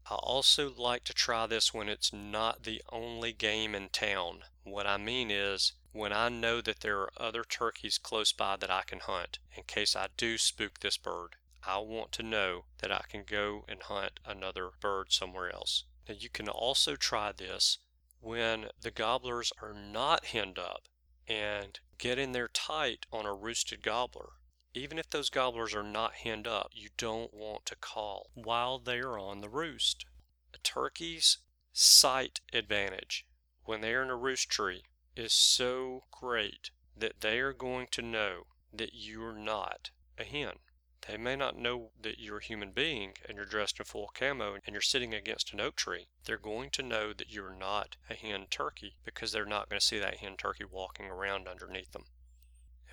I 0.09 0.15
also 0.15 0.73
like 0.73 1.05
to 1.05 1.13
try 1.13 1.47
this 1.47 1.73
when 1.73 1.87
it's 1.87 2.11
not 2.11 2.63
the 2.63 2.81
only 2.89 3.31
game 3.31 3.73
in 3.73 3.87
town. 3.87 4.43
What 4.63 4.85
I 4.85 4.97
mean 4.97 5.31
is 5.31 5.73
when 5.93 6.11
I 6.11 6.27
know 6.27 6.59
that 6.59 6.81
there 6.81 6.99
are 6.99 7.13
other 7.15 7.43
turkeys 7.45 7.97
close 7.97 8.33
by 8.33 8.57
that 8.57 8.69
I 8.69 8.81
can 8.81 8.99
hunt 8.99 9.39
in 9.55 9.63
case 9.63 9.95
I 9.95 10.09
do 10.17 10.37
spook 10.37 10.79
this 10.79 10.97
bird. 10.97 11.37
I 11.63 11.77
want 11.77 12.11
to 12.13 12.23
know 12.23 12.65
that 12.79 12.91
I 12.91 13.05
can 13.07 13.23
go 13.23 13.63
and 13.69 13.81
hunt 13.81 14.19
another 14.25 14.71
bird 14.81 15.13
somewhere 15.13 15.53
else. 15.53 15.85
Now 16.09 16.15
you 16.15 16.29
can 16.29 16.49
also 16.49 16.97
try 16.97 17.31
this 17.31 17.77
when 18.19 18.71
the 18.81 18.91
gobblers 18.91 19.53
are 19.61 19.73
not 19.73 20.25
henned 20.25 20.59
up 20.59 20.89
and 21.27 21.79
get 21.97 22.19
in 22.19 22.33
there 22.33 22.49
tight 22.49 23.05
on 23.11 23.25
a 23.25 23.33
roosted 23.33 23.81
gobbler 23.81 24.33
even 24.73 24.97
if 24.97 25.09
those 25.09 25.29
gobblers 25.29 25.75
are 25.75 25.83
not 25.83 26.15
henned 26.15 26.47
up, 26.47 26.71
you 26.73 26.89
don't 26.97 27.33
want 27.33 27.65
to 27.67 27.75
call 27.75 28.29
while 28.33 28.79
they 28.79 28.99
are 28.99 29.19
on 29.19 29.41
the 29.41 29.49
roost. 29.49 30.05
A 30.53 30.57
turkey's 30.59 31.37
sight 31.71 32.41
advantage 32.51 33.25
when 33.65 33.81
they 33.81 33.93
are 33.93 34.03
in 34.03 34.09
a 34.09 34.15
roost 34.15 34.49
tree 34.49 34.83
is 35.15 35.33
so 35.33 36.05
great 36.11 36.71
that 36.95 37.21
they 37.21 37.39
are 37.39 37.53
going 37.53 37.87
to 37.91 38.01
know 38.01 38.47
that 38.73 38.91
you're 38.93 39.33
not 39.33 39.91
a 40.17 40.23
hen. 40.23 40.59
They 41.07 41.17
may 41.17 41.35
not 41.35 41.57
know 41.57 41.91
that 42.01 42.17
you're 42.17 42.37
a 42.37 42.43
human 42.43 42.71
being 42.71 43.13
and 43.27 43.35
you're 43.35 43.45
dressed 43.45 43.77
in 43.79 43.85
full 43.85 44.09
camo 44.13 44.55
and 44.55 44.73
you're 44.73 44.81
sitting 44.81 45.13
against 45.13 45.53
an 45.53 45.59
oak 45.59 45.75
tree. 45.75 46.07
They're 46.23 46.37
going 46.37 46.69
to 46.71 46.81
know 46.81 47.13
that 47.13 47.29
you're 47.29 47.53
not 47.53 47.97
a 48.09 48.13
hen 48.13 48.47
turkey 48.49 48.95
because 49.03 49.31
they're 49.31 49.45
not 49.45 49.69
going 49.69 49.79
to 49.79 49.85
see 49.85 49.99
that 49.99 50.17
hen 50.17 50.37
turkey 50.37 50.63
walking 50.63 51.07
around 51.07 51.47
underneath 51.47 51.91
them. 51.91 52.05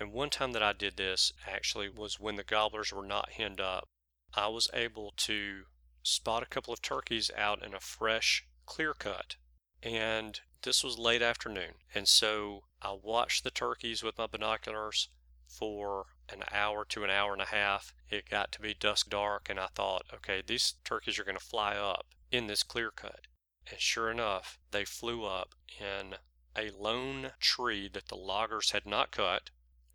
And 0.01 0.13
one 0.13 0.31
time 0.31 0.53
that 0.53 0.63
I 0.63 0.73
did 0.73 0.97
this 0.97 1.31
actually 1.45 1.87
was 1.87 2.19
when 2.19 2.35
the 2.35 2.43
gobblers 2.43 2.91
were 2.91 3.05
not 3.05 3.33
henned 3.33 3.61
up. 3.61 3.87
I 4.33 4.47
was 4.47 4.67
able 4.73 5.13
to 5.17 5.65
spot 6.01 6.41
a 6.41 6.47
couple 6.47 6.73
of 6.73 6.81
turkeys 6.81 7.29
out 7.37 7.63
in 7.63 7.75
a 7.75 7.79
fresh 7.79 8.47
clear 8.65 8.95
cut. 8.95 9.35
And 9.83 10.41
this 10.63 10.83
was 10.83 10.97
late 10.97 11.21
afternoon. 11.21 11.75
And 11.93 12.07
so 12.07 12.63
I 12.81 12.93
watched 12.93 13.43
the 13.43 13.51
turkeys 13.51 14.01
with 14.01 14.17
my 14.17 14.25
binoculars 14.25 15.09
for 15.45 16.07
an 16.29 16.45
hour 16.51 16.83
to 16.85 17.03
an 17.03 17.11
hour 17.11 17.33
and 17.33 17.41
a 17.43 17.53
half. 17.53 17.93
It 18.09 18.27
got 18.27 18.51
to 18.53 18.59
be 18.59 18.73
dusk 18.73 19.07
dark, 19.07 19.51
and 19.51 19.59
I 19.59 19.67
thought, 19.67 20.07
okay, 20.11 20.41
these 20.43 20.77
turkeys 20.83 21.19
are 21.19 21.23
going 21.23 21.37
to 21.37 21.45
fly 21.45 21.75
up 21.75 22.07
in 22.31 22.47
this 22.47 22.63
clear 22.63 22.89
cut. 22.89 23.27
And 23.69 23.79
sure 23.79 24.09
enough, 24.09 24.57
they 24.71 24.83
flew 24.83 25.25
up 25.25 25.53
in 25.79 26.15
a 26.57 26.71
lone 26.71 27.33
tree 27.39 27.87
that 27.89 28.07
the 28.07 28.15
loggers 28.15 28.71
had 28.71 28.87
not 28.87 29.11
cut 29.11 29.51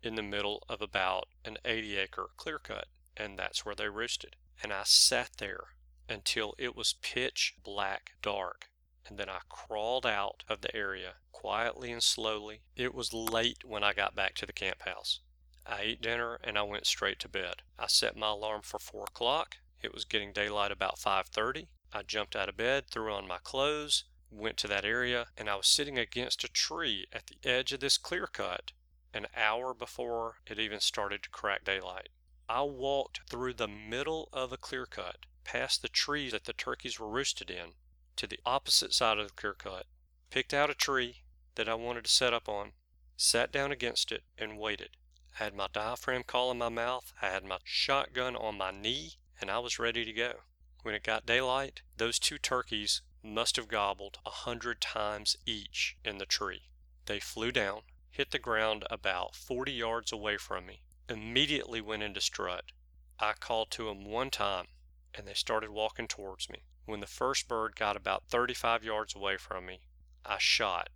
in 0.07 0.15
the 0.15 0.23
middle 0.23 0.63
of 0.69 0.81
about 0.81 1.27
an 1.45 1.57
80 1.65 1.97
acre 1.97 2.29
clear 2.37 2.57
cut, 2.57 2.87
and 3.15 3.37
that's 3.37 3.65
where 3.65 3.75
they 3.75 3.89
roosted. 3.89 4.37
And 4.63 4.73
I 4.73 4.83
sat 4.85 5.31
there 5.37 5.75
until 6.09 6.55
it 6.57 6.75
was 6.75 6.95
pitch 7.01 7.55
black 7.63 8.13
dark. 8.21 8.69
And 9.05 9.17
then 9.17 9.29
I 9.29 9.39
crawled 9.49 10.05
out 10.05 10.43
of 10.49 10.61
the 10.61 10.75
area 10.75 11.15
quietly 11.31 11.91
and 11.91 12.01
slowly. 12.01 12.61
It 12.75 12.93
was 12.93 13.13
late 13.13 13.63
when 13.63 13.83
I 13.83 13.93
got 13.93 14.15
back 14.15 14.33
to 14.35 14.45
the 14.45 14.53
camp 14.53 14.83
house. 14.83 15.19
I 15.65 15.81
ate 15.81 16.01
dinner 16.01 16.39
and 16.43 16.57
I 16.57 16.63
went 16.63 16.87
straight 16.87 17.19
to 17.19 17.29
bed. 17.29 17.61
I 17.77 17.87
set 17.87 18.15
my 18.15 18.29
alarm 18.29 18.61
for 18.63 18.79
4 18.79 19.03
o'clock. 19.03 19.57
It 19.81 19.93
was 19.93 20.05
getting 20.05 20.33
daylight 20.33 20.71
about 20.71 20.99
5:30. 20.99 21.67
I 21.93 22.03
jumped 22.03 22.35
out 22.35 22.49
of 22.49 22.57
bed, 22.57 22.89
threw 22.89 23.13
on 23.13 23.27
my 23.27 23.37
clothes, 23.37 24.05
went 24.29 24.57
to 24.57 24.67
that 24.67 24.85
area, 24.85 25.27
and 25.37 25.49
I 25.49 25.55
was 25.55 25.67
sitting 25.67 25.97
against 25.97 26.43
a 26.43 26.49
tree 26.49 27.05
at 27.13 27.27
the 27.27 27.37
edge 27.43 27.71
of 27.71 27.79
this 27.79 27.97
clear 27.97 28.27
cut 28.27 28.71
an 29.13 29.27
hour 29.35 29.73
before 29.73 30.37
it 30.45 30.59
even 30.59 30.79
started 30.79 31.23
to 31.23 31.29
crack 31.29 31.63
daylight. 31.63 32.09
I 32.49 32.61
walked 32.61 33.29
through 33.29 33.55
the 33.55 33.67
middle 33.67 34.29
of 34.31 34.51
a 34.51 34.57
clear 34.57 34.85
cut, 34.85 35.25
past 35.43 35.81
the 35.81 35.89
trees 35.89 36.31
that 36.31 36.45
the 36.45 36.53
turkeys 36.53 36.99
were 36.99 37.09
roosted 37.09 37.49
in, 37.49 37.73
to 38.15 38.27
the 38.27 38.39
opposite 38.45 38.93
side 38.93 39.17
of 39.17 39.27
the 39.27 39.33
clear 39.33 39.53
cut, 39.53 39.85
picked 40.29 40.53
out 40.53 40.69
a 40.69 40.75
tree 40.75 41.23
that 41.55 41.67
I 41.67 41.73
wanted 41.73 42.05
to 42.05 42.11
set 42.11 42.33
up 42.33 42.47
on, 42.47 42.73
sat 43.15 43.51
down 43.51 43.71
against 43.71 44.11
it, 44.11 44.23
and 44.37 44.57
waited. 44.57 44.97
I 45.39 45.43
had 45.43 45.53
my 45.53 45.67
diaphragm 45.71 46.23
call 46.23 46.51
in 46.51 46.57
my 46.57 46.69
mouth, 46.69 47.13
I 47.21 47.27
had 47.27 47.43
my 47.43 47.59
shotgun 47.63 48.35
on 48.35 48.57
my 48.57 48.71
knee, 48.71 49.13
and 49.39 49.51
I 49.51 49.59
was 49.59 49.79
ready 49.79 50.05
to 50.05 50.13
go. 50.13 50.41
When 50.83 50.95
it 50.95 51.03
got 51.03 51.25
daylight, 51.25 51.81
those 51.97 52.19
two 52.19 52.37
turkeys 52.37 53.01
must 53.21 53.55
have 53.57 53.67
gobbled 53.67 54.19
a 54.25 54.29
hundred 54.29 54.79
times 54.79 55.35
each 55.45 55.97
in 56.05 56.17
the 56.17 56.25
tree. 56.25 56.69
They 57.07 57.19
flew 57.19 57.51
down, 57.51 57.81
hit 58.09 58.31
the 58.31 58.39
ground 58.39 58.85
about 58.89 59.35
40 59.35 59.71
yards 59.71 60.11
away 60.11 60.37
from 60.37 60.65
me, 60.65 60.81
immediately 61.09 61.81
went 61.81 62.03
into 62.03 62.21
strut. 62.21 62.71
I 63.19 63.33
called 63.33 63.71
to 63.71 63.85
them 63.85 64.05
one 64.05 64.29
time, 64.29 64.67
and 65.13 65.27
they 65.27 65.33
started 65.33 65.69
walking 65.69 66.07
towards 66.07 66.49
me. 66.49 66.63
When 66.85 66.99
the 66.99 67.07
first 67.07 67.47
bird 67.47 67.75
got 67.75 67.97
about 67.97 68.27
35 68.29 68.83
yards 68.83 69.15
away 69.15 69.37
from 69.37 69.65
me, 69.65 69.81
I 70.25 70.37
shot. 70.37 70.89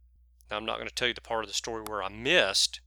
Now, 0.49 0.57
I'm 0.57 0.65
not 0.65 0.77
going 0.77 0.87
to 0.87 0.93
tell 0.93 1.07
you 1.07 1.13
the 1.13 1.21
part 1.21 1.43
of 1.43 1.49
the 1.49 1.53
story 1.53 1.83
where 1.83 2.03
I 2.03 2.09
missed. 2.09 2.81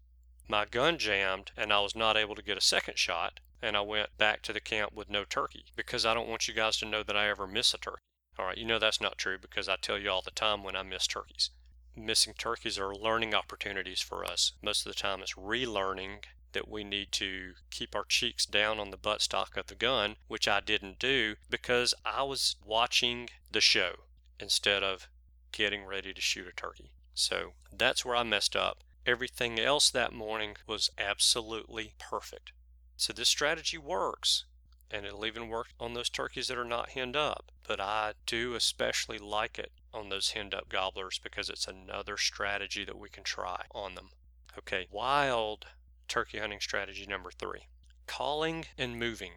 My 0.48 0.64
gun 0.64 0.98
jammed, 0.98 1.52
and 1.56 1.72
I 1.72 1.80
was 1.80 1.96
not 1.96 2.16
able 2.16 2.34
to 2.34 2.42
get 2.42 2.58
a 2.58 2.62
second 2.62 2.98
shot, 2.98 3.40
and 3.62 3.76
I 3.76 3.80
went 3.80 4.16
back 4.18 4.42
to 4.42 4.52
the 4.52 4.60
camp 4.60 4.92
with 4.92 5.08
no 5.08 5.24
turkey 5.24 5.64
because 5.74 6.04
I 6.04 6.14
don't 6.14 6.28
want 6.28 6.46
you 6.48 6.54
guys 6.54 6.76
to 6.78 6.84
know 6.84 7.02
that 7.02 7.16
I 7.16 7.28
ever 7.28 7.46
miss 7.46 7.72
a 7.72 7.78
turkey. 7.78 8.02
All 8.38 8.46
right, 8.46 8.58
you 8.58 8.64
know 8.64 8.78
that's 8.78 9.00
not 9.00 9.16
true 9.16 9.38
because 9.38 9.68
I 9.68 9.76
tell 9.76 9.98
you 9.98 10.10
all 10.10 10.22
the 10.22 10.30
time 10.30 10.62
when 10.62 10.76
I 10.76 10.82
miss 10.82 11.06
turkeys. 11.06 11.50
Missing 11.96 12.34
turkeys 12.34 12.76
are 12.76 12.94
learning 12.94 13.34
opportunities 13.34 14.00
for 14.00 14.24
us. 14.24 14.52
Most 14.60 14.84
of 14.84 14.92
the 14.92 14.98
time, 14.98 15.22
it's 15.22 15.34
relearning 15.34 16.24
that 16.52 16.66
we 16.66 16.82
need 16.82 17.12
to 17.12 17.54
keep 17.70 17.94
our 17.94 18.04
cheeks 18.04 18.46
down 18.46 18.80
on 18.80 18.90
the 18.90 18.98
buttstock 18.98 19.56
of 19.56 19.68
the 19.68 19.76
gun, 19.76 20.16
which 20.26 20.48
I 20.48 20.60
didn't 20.60 20.98
do 20.98 21.36
because 21.50 21.94
I 22.04 22.24
was 22.24 22.56
watching 22.64 23.28
the 23.50 23.60
show 23.60 24.06
instead 24.40 24.82
of 24.82 25.08
getting 25.52 25.84
ready 25.84 26.12
to 26.12 26.20
shoot 26.20 26.48
a 26.48 26.52
turkey. 26.52 26.90
So 27.14 27.52
that's 27.72 28.04
where 28.04 28.16
I 28.16 28.24
messed 28.24 28.56
up. 28.56 28.82
Everything 29.06 29.60
else 29.60 29.90
that 29.90 30.12
morning 30.12 30.56
was 30.66 30.90
absolutely 30.98 31.94
perfect. 31.98 32.50
So 32.96 33.12
this 33.12 33.28
strategy 33.28 33.78
works 33.78 34.46
and 34.90 35.06
it'll 35.06 35.26
even 35.26 35.48
work 35.48 35.68
on 35.78 35.94
those 35.94 36.08
turkeys 36.08 36.48
that 36.48 36.58
are 36.58 36.64
not 36.64 36.90
henned 36.90 37.16
up. 37.16 37.52
But 37.66 37.80
I 37.80 38.14
do 38.26 38.54
especially 38.54 39.18
like 39.18 39.58
it 39.58 39.70
on 39.94 40.08
those 40.08 40.32
henned 40.32 40.54
up 40.54 40.68
gobblers 40.68 41.18
because 41.18 41.48
it's 41.48 41.66
another 41.66 42.16
strategy 42.16 42.84
that 42.84 42.98
we 42.98 43.08
can 43.08 43.22
try 43.24 43.64
on 43.70 43.94
them. 43.94 44.10
Okay, 44.58 44.86
wild 44.90 45.66
turkey 46.08 46.38
hunting 46.38 46.60
strategy 46.60 47.06
number 47.06 47.30
three 47.30 47.68
calling 48.06 48.66
and 48.76 48.98
moving. 48.98 49.32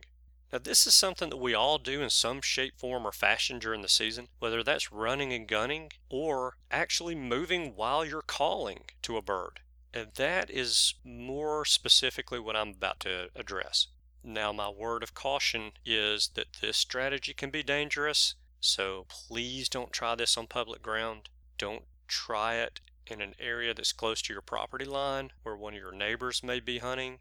Now, 0.52 0.60
this 0.60 0.88
is 0.88 0.94
something 0.94 1.30
that 1.30 1.38
we 1.38 1.54
all 1.54 1.78
do 1.78 2.02
in 2.02 2.10
some 2.10 2.42
shape, 2.42 2.78
form, 2.78 3.06
or 3.06 3.12
fashion 3.12 3.60
during 3.60 3.82
the 3.82 3.90
season, 3.90 4.30
whether 4.40 4.64
that's 4.64 4.92
running 4.92 5.34
and 5.34 5.48
gunning 5.48 5.92
or 6.10 6.58
actually 6.72 7.16
moving 7.16 7.76
while 7.76 8.06
you're 8.06 8.22
calling 8.22 8.86
to 9.02 9.18
a 9.18 9.22
bird. 9.22 9.60
And 9.94 10.08
that 10.16 10.50
is 10.50 10.96
more 11.04 11.66
specifically 11.66 12.40
what 12.40 12.56
I'm 12.56 12.70
about 12.70 13.00
to 13.02 13.30
address. 13.36 13.88
Now, 14.24 14.52
my 14.54 14.70
word 14.70 15.04
of 15.04 15.14
caution 15.14 15.72
is 15.86 16.30
that 16.36 16.58
this 16.62 16.78
strategy 16.78 17.34
can 17.34 17.50
be 17.50 17.64
dangerous, 17.64 18.36
so 18.68 19.06
please 19.08 19.70
don't 19.70 19.94
try 19.94 20.14
this 20.16 20.38
on 20.38 20.48
public 20.48 20.82
ground. 20.82 21.30
Don't 21.58 21.86
try 22.08 22.56
it 22.56 22.82
in 23.08 23.22
an 23.22 23.34
area 23.40 23.74
that's 23.74 23.94
close 23.94 24.22
to 24.24 24.34
your 24.34 24.42
property 24.42 24.86
line 24.86 25.32
where 25.44 25.56
one 25.56 25.74
of 25.74 25.80
your 25.80 25.94
neighbors 25.94 26.44
may 26.44 26.60
be 26.60 26.80
hunting. 26.80 27.20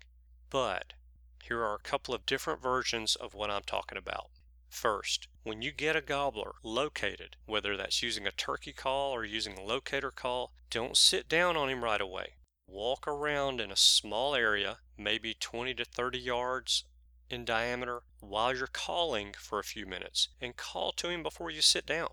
But 0.50 0.92
here 1.44 1.62
are 1.62 1.76
a 1.76 1.88
couple 1.88 2.14
of 2.14 2.26
different 2.26 2.60
versions 2.60 3.14
of 3.14 3.32
what 3.32 3.50
I'm 3.50 3.62
talking 3.62 3.96
about. 3.96 4.30
First, 4.68 5.28
when 5.44 5.62
you 5.62 5.70
get 5.70 5.94
a 5.94 6.00
gobbler 6.00 6.56
located, 6.64 7.36
whether 7.46 7.76
that's 7.76 8.02
using 8.02 8.26
a 8.26 8.32
turkey 8.32 8.72
call 8.72 9.12
or 9.12 9.24
using 9.24 9.56
a 9.56 9.62
locator 9.62 10.10
call, 10.10 10.52
don't 10.70 10.96
sit 10.96 11.28
down 11.28 11.56
on 11.56 11.68
him 11.68 11.84
right 11.84 12.00
away. 12.00 12.34
Walk 12.66 13.06
around 13.06 13.60
in 13.60 13.70
a 13.70 13.76
small 13.76 14.34
area, 14.34 14.78
maybe 14.98 15.34
20 15.34 15.74
to 15.74 15.84
30 15.84 16.18
yards 16.18 16.84
in 17.30 17.44
diameter 17.44 18.02
while 18.20 18.54
you're 18.54 18.66
calling 18.66 19.34
for 19.38 19.58
a 19.58 19.64
few 19.64 19.86
minutes 19.86 20.28
and 20.40 20.56
call 20.56 20.92
to 20.92 21.08
him 21.08 21.22
before 21.22 21.50
you 21.50 21.62
sit 21.62 21.86
down. 21.86 22.08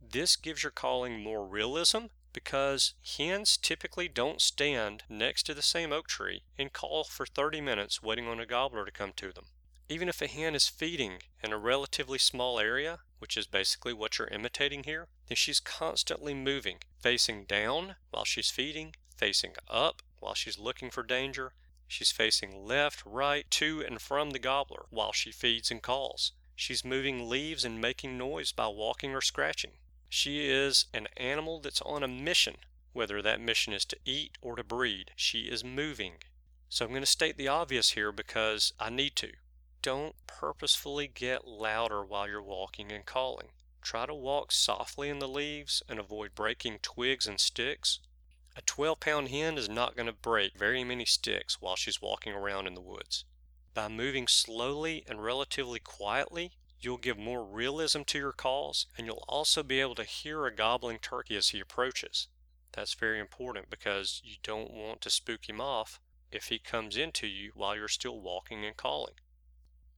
This 0.00 0.36
gives 0.36 0.62
your 0.62 0.72
calling 0.72 1.20
more 1.20 1.46
realism 1.46 2.06
because 2.32 2.94
hens 3.16 3.56
typically 3.56 4.08
don't 4.08 4.40
stand 4.40 5.02
next 5.08 5.44
to 5.44 5.54
the 5.54 5.62
same 5.62 5.92
oak 5.92 6.08
tree 6.08 6.42
and 6.56 6.72
call 6.72 7.04
for 7.04 7.26
30 7.26 7.60
minutes 7.60 8.02
waiting 8.02 8.28
on 8.28 8.40
a 8.40 8.46
gobbler 8.46 8.84
to 8.84 8.92
come 8.92 9.12
to 9.16 9.32
them. 9.32 9.46
Even 9.88 10.08
if 10.08 10.20
a 10.20 10.26
hen 10.26 10.54
is 10.54 10.68
feeding 10.68 11.22
in 11.42 11.52
a 11.52 11.58
relatively 11.58 12.18
small 12.18 12.60
area, 12.60 13.00
which 13.18 13.36
is 13.36 13.46
basically 13.46 13.94
what 13.94 14.18
you're 14.18 14.28
imitating 14.28 14.84
here, 14.84 15.08
then 15.28 15.36
she's 15.36 15.60
constantly 15.60 16.34
moving, 16.34 16.78
facing 17.00 17.44
down 17.44 17.96
while 18.10 18.24
she's 18.24 18.50
feeding, 18.50 18.94
facing 19.16 19.54
up 19.66 20.02
while 20.20 20.34
she's 20.34 20.58
looking 20.58 20.90
for 20.90 21.02
danger, 21.02 21.54
She's 21.88 22.12
facing 22.12 22.66
left, 22.66 23.02
right, 23.04 23.50
to 23.52 23.80
and 23.80 24.00
from 24.00 24.30
the 24.30 24.38
gobbler 24.38 24.86
while 24.90 25.12
she 25.12 25.32
feeds 25.32 25.70
and 25.70 25.82
calls. 25.82 26.32
She's 26.54 26.84
moving 26.84 27.28
leaves 27.28 27.64
and 27.64 27.80
making 27.80 28.18
noise 28.18 28.52
by 28.52 28.68
walking 28.68 29.14
or 29.14 29.20
scratching. 29.20 29.72
She 30.08 30.48
is 30.48 30.86
an 30.92 31.08
animal 31.16 31.60
that's 31.60 31.80
on 31.82 32.02
a 32.02 32.08
mission. 32.08 32.58
Whether 32.92 33.22
that 33.22 33.40
mission 33.40 33.72
is 33.72 33.84
to 33.86 33.98
eat 34.04 34.36
or 34.40 34.56
to 34.56 34.64
breed, 34.64 35.12
she 35.16 35.42
is 35.42 35.64
moving. 35.64 36.18
So 36.68 36.84
I'm 36.84 36.90
going 36.90 37.02
to 37.02 37.06
state 37.06 37.36
the 37.36 37.48
obvious 37.48 37.90
here 37.92 38.12
because 38.12 38.72
I 38.78 38.90
need 38.90 39.16
to. 39.16 39.32
Don't 39.80 40.14
purposefully 40.26 41.08
get 41.08 41.46
louder 41.46 42.04
while 42.04 42.28
you're 42.28 42.42
walking 42.42 42.92
and 42.92 43.06
calling. 43.06 43.48
Try 43.80 44.06
to 44.06 44.14
walk 44.14 44.52
softly 44.52 45.08
in 45.08 45.20
the 45.20 45.28
leaves 45.28 45.82
and 45.88 45.98
avoid 45.98 46.34
breaking 46.34 46.80
twigs 46.82 47.26
and 47.26 47.40
sticks. 47.40 48.00
A 48.58 48.62
12 48.62 48.98
pound 48.98 49.28
hen 49.28 49.56
is 49.56 49.68
not 49.68 49.94
going 49.94 50.08
to 50.08 50.12
break 50.12 50.58
very 50.58 50.82
many 50.82 51.04
sticks 51.04 51.60
while 51.60 51.76
she's 51.76 52.02
walking 52.02 52.32
around 52.32 52.66
in 52.66 52.74
the 52.74 52.80
woods. 52.80 53.24
By 53.72 53.86
moving 53.86 54.26
slowly 54.26 55.04
and 55.06 55.22
relatively 55.22 55.78
quietly, 55.78 56.56
you'll 56.80 56.98
give 56.98 57.16
more 57.16 57.44
realism 57.44 58.02
to 58.02 58.18
your 58.18 58.32
calls 58.32 58.88
and 58.96 59.06
you'll 59.06 59.24
also 59.28 59.62
be 59.62 59.80
able 59.80 59.94
to 59.94 60.02
hear 60.02 60.44
a 60.44 60.52
gobbling 60.52 60.98
turkey 60.98 61.36
as 61.36 61.50
he 61.50 61.60
approaches. 61.60 62.26
That's 62.72 62.94
very 62.94 63.20
important 63.20 63.70
because 63.70 64.20
you 64.24 64.38
don't 64.42 64.72
want 64.72 65.02
to 65.02 65.10
spook 65.10 65.48
him 65.48 65.60
off 65.60 66.00
if 66.32 66.46
he 66.46 66.58
comes 66.58 66.96
into 66.96 67.28
you 67.28 67.52
while 67.54 67.76
you're 67.76 67.86
still 67.86 68.20
walking 68.20 68.64
and 68.64 68.76
calling. 68.76 69.14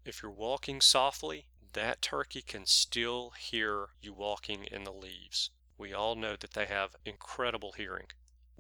If 0.04 0.20
you're 0.22 0.30
walking 0.30 0.82
softly, 0.82 1.46
that 1.72 2.02
turkey 2.02 2.42
can 2.42 2.66
still 2.66 3.30
hear 3.30 3.94
you 4.02 4.12
walking 4.12 4.64
in 4.64 4.84
the 4.84 4.92
leaves. 4.92 5.48
We 5.78 5.94
all 5.94 6.14
know 6.14 6.36
that 6.36 6.52
they 6.52 6.66
have 6.66 6.94
incredible 7.06 7.72
hearing. 7.72 8.08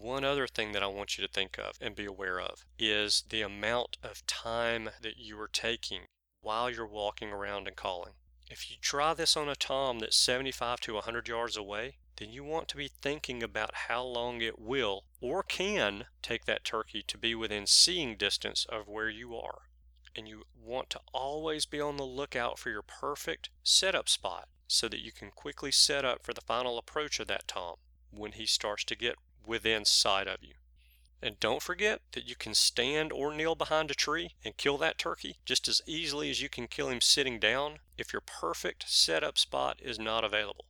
One 0.02 0.24
other 0.24 0.46
thing 0.46 0.72
that 0.72 0.82
I 0.82 0.86
want 0.86 1.18
you 1.18 1.26
to 1.26 1.30
think 1.30 1.58
of 1.58 1.76
and 1.78 1.94
be 1.94 2.06
aware 2.06 2.40
of 2.40 2.64
is 2.78 3.24
the 3.28 3.42
amount 3.42 3.98
of 4.02 4.26
time 4.26 4.88
that 5.02 5.18
you 5.18 5.38
are 5.38 5.46
taking 5.46 6.06
while 6.40 6.70
you're 6.70 6.86
walking 6.86 7.28
around 7.28 7.68
and 7.68 7.76
calling. 7.76 8.14
If 8.48 8.70
you 8.70 8.78
try 8.80 9.12
this 9.12 9.36
on 9.36 9.50
a 9.50 9.54
tom 9.54 9.98
that's 9.98 10.16
75 10.16 10.80
to 10.80 10.94
100 10.94 11.28
yards 11.28 11.54
away, 11.58 11.98
then 12.16 12.30
you 12.30 12.42
want 12.42 12.68
to 12.68 12.78
be 12.78 12.88
thinking 12.88 13.42
about 13.42 13.74
how 13.88 14.02
long 14.02 14.40
it 14.40 14.58
will 14.58 15.04
or 15.20 15.42
can 15.42 16.06
take 16.22 16.46
that 16.46 16.64
turkey 16.64 17.02
to 17.02 17.18
be 17.18 17.34
within 17.34 17.66
seeing 17.66 18.16
distance 18.16 18.64
of 18.70 18.88
where 18.88 19.10
you 19.10 19.36
are. 19.36 19.68
And 20.16 20.26
you 20.26 20.44
want 20.58 20.88
to 20.90 21.00
always 21.12 21.66
be 21.66 21.78
on 21.78 21.98
the 21.98 22.04
lookout 22.04 22.58
for 22.58 22.70
your 22.70 22.82
perfect 22.82 23.50
setup 23.62 24.08
spot 24.08 24.48
so 24.66 24.88
that 24.88 25.04
you 25.04 25.12
can 25.12 25.30
quickly 25.30 25.70
set 25.70 26.06
up 26.06 26.24
for 26.24 26.32
the 26.32 26.40
final 26.40 26.78
approach 26.78 27.20
of 27.20 27.26
that 27.26 27.46
tom 27.46 27.76
when 28.10 28.32
he 28.32 28.46
starts 28.46 28.82
to 28.84 28.96
get 28.96 29.16
within 29.44 29.84
sight 29.84 30.26
of 30.26 30.42
you. 30.42 30.54
And 31.22 31.38
don't 31.38 31.62
forget 31.62 32.00
that 32.12 32.26
you 32.26 32.34
can 32.34 32.54
stand 32.54 33.12
or 33.12 33.34
kneel 33.34 33.54
behind 33.54 33.90
a 33.90 33.94
tree 33.94 34.36
and 34.42 34.56
kill 34.56 34.78
that 34.78 34.96
turkey 34.96 35.36
just 35.44 35.68
as 35.68 35.82
easily 35.86 36.30
as 36.30 36.40
you 36.40 36.48
can 36.48 36.66
kill 36.66 36.88
him 36.88 37.02
sitting 37.02 37.38
down 37.38 37.80
if 37.98 38.12
your 38.12 38.22
perfect 38.22 38.88
setup 38.88 39.36
spot 39.36 39.80
is 39.82 39.98
not 39.98 40.24
available. 40.24 40.64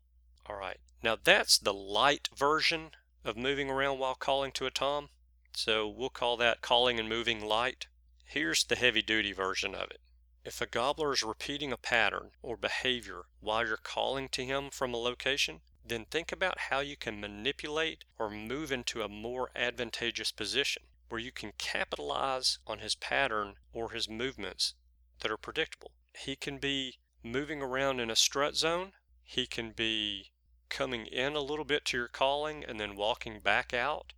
All 0.46 0.56
right, 0.56 0.80
now 1.02 1.16
that's 1.22 1.56
the 1.56 1.72
light 1.72 2.28
version 2.36 2.90
of 3.24 3.36
moving 3.36 3.70
around 3.70 3.98
while 3.98 4.16
calling 4.16 4.50
to 4.52 4.66
a 4.66 4.70
tom. 4.70 5.10
So 5.52 5.86
we'll 5.86 6.10
call 6.10 6.36
that 6.38 6.62
calling 6.62 6.98
and 6.98 7.08
moving 7.08 7.44
light. 7.44 7.86
Here's 8.24 8.64
the 8.64 8.76
heavy 8.76 9.02
duty 9.02 9.32
version 9.32 9.74
of 9.74 9.90
it. 9.90 10.00
If 10.44 10.60
a 10.60 10.66
gobbler 10.66 11.12
is 11.12 11.22
repeating 11.22 11.70
a 11.70 11.76
pattern 11.76 12.30
or 12.42 12.56
behavior 12.56 13.26
while 13.40 13.66
you're 13.66 13.76
calling 13.76 14.28
to 14.30 14.44
him 14.44 14.70
from 14.70 14.94
a 14.94 14.96
location, 14.96 15.60
then 15.90 16.06
think 16.06 16.32
about 16.32 16.70
how 16.70 16.80
you 16.80 16.96
can 16.96 17.20
manipulate 17.20 18.04
or 18.18 18.30
move 18.30 18.72
into 18.72 19.02
a 19.02 19.08
more 19.08 19.50
advantageous 19.54 20.32
position 20.32 20.84
where 21.08 21.20
you 21.20 21.32
can 21.32 21.52
capitalize 21.58 22.60
on 22.66 22.78
his 22.78 22.94
pattern 22.94 23.56
or 23.72 23.90
his 23.90 24.08
movements 24.08 24.74
that 25.18 25.30
are 25.30 25.36
predictable. 25.36 25.90
He 26.14 26.36
can 26.36 26.58
be 26.58 26.98
moving 27.22 27.60
around 27.60 28.00
in 28.00 28.10
a 28.10 28.16
strut 28.16 28.54
zone, 28.54 28.92
he 29.24 29.46
can 29.46 29.72
be 29.72 30.30
coming 30.68 31.06
in 31.06 31.34
a 31.34 31.40
little 31.40 31.64
bit 31.64 31.84
to 31.86 31.96
your 31.96 32.08
calling 32.08 32.64
and 32.64 32.78
then 32.78 32.94
walking 32.94 33.40
back 33.40 33.74
out, 33.74 34.12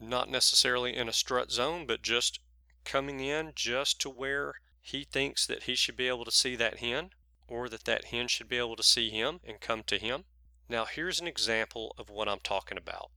not 0.00 0.30
necessarily 0.30 0.96
in 0.96 1.08
a 1.08 1.12
strut 1.12 1.50
zone, 1.50 1.86
but 1.86 2.02
just 2.02 2.40
coming 2.84 3.20
in 3.20 3.52
just 3.54 4.00
to 4.00 4.08
where 4.08 4.54
he 4.80 5.04
thinks 5.04 5.46
that 5.46 5.64
he 5.64 5.74
should 5.74 5.96
be 5.96 6.08
able 6.08 6.24
to 6.24 6.30
see 6.30 6.56
that 6.56 6.78
hen 6.78 7.10
or 7.46 7.68
that 7.68 7.84
that 7.84 8.06
hen 8.06 8.26
should 8.28 8.48
be 8.48 8.56
able 8.56 8.76
to 8.76 8.82
see 8.82 9.10
him 9.10 9.40
and 9.44 9.60
come 9.60 9.82
to 9.82 9.98
him. 9.98 10.24
Now 10.70 10.84
here's 10.84 11.18
an 11.18 11.26
example 11.26 11.94
of 11.96 12.10
what 12.10 12.28
I'm 12.28 12.40
talking 12.40 12.76
about. 12.76 13.10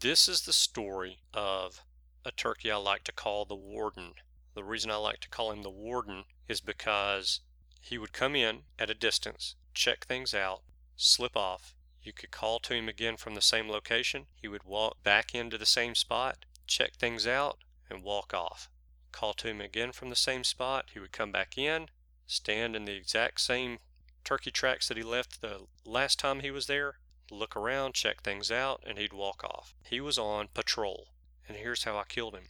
This 0.00 0.28
is 0.28 0.42
the 0.42 0.52
story 0.52 1.20
of 1.32 1.82
a 2.26 2.30
turkey 2.30 2.70
I 2.70 2.76
like 2.76 3.04
to 3.04 3.12
call 3.12 3.46
the 3.46 3.54
warden. 3.54 4.12
The 4.54 4.64
reason 4.64 4.90
I 4.90 4.96
like 4.96 5.20
to 5.20 5.30
call 5.30 5.50
him 5.50 5.62
the 5.62 5.70
warden 5.70 6.24
is 6.46 6.60
because 6.60 7.40
he 7.80 7.96
would 7.96 8.12
come 8.12 8.36
in 8.36 8.64
at 8.78 8.90
a 8.90 8.94
distance, 8.94 9.56
check 9.72 10.04
things 10.04 10.34
out, 10.34 10.62
slip 10.94 11.36
off. 11.38 11.74
You 12.02 12.12
could 12.12 12.30
call 12.30 12.58
to 12.60 12.74
him 12.74 12.90
again 12.90 13.16
from 13.16 13.34
the 13.34 13.40
same 13.40 13.70
location. 13.70 14.26
He 14.34 14.48
would 14.48 14.64
walk 14.64 15.02
back 15.02 15.34
into 15.34 15.56
the 15.56 15.64
same 15.64 15.94
spot, 15.94 16.44
check 16.66 16.96
things 16.96 17.26
out, 17.26 17.64
and 17.88 18.02
walk 18.02 18.34
off. 18.34 18.68
Call 19.10 19.32
to 19.34 19.48
him 19.48 19.62
again 19.62 19.92
from 19.92 20.10
the 20.10 20.16
same 20.16 20.44
spot. 20.44 20.90
He 20.92 21.00
would 21.00 21.12
come 21.12 21.32
back 21.32 21.56
in, 21.56 21.88
stand 22.26 22.76
in 22.76 22.84
the 22.84 22.96
exact 22.96 23.40
same 23.40 23.78
turkey 24.24 24.50
tracks 24.50 24.88
that 24.88 24.96
he 24.96 25.02
left 25.02 25.40
the 25.40 25.66
last 25.84 26.18
time 26.18 26.40
he 26.40 26.50
was 26.50 26.66
there, 26.66 26.98
look 27.30 27.54
around, 27.54 27.94
check 27.94 28.22
things 28.22 28.50
out, 28.50 28.82
and 28.86 28.98
he'd 28.98 29.12
walk 29.12 29.44
off. 29.44 29.74
He 29.84 30.00
was 30.00 30.18
on 30.18 30.48
patrol, 30.48 31.08
and 31.46 31.56
here's 31.56 31.84
how 31.84 31.96
I 31.96 32.04
killed 32.04 32.34
him. 32.34 32.48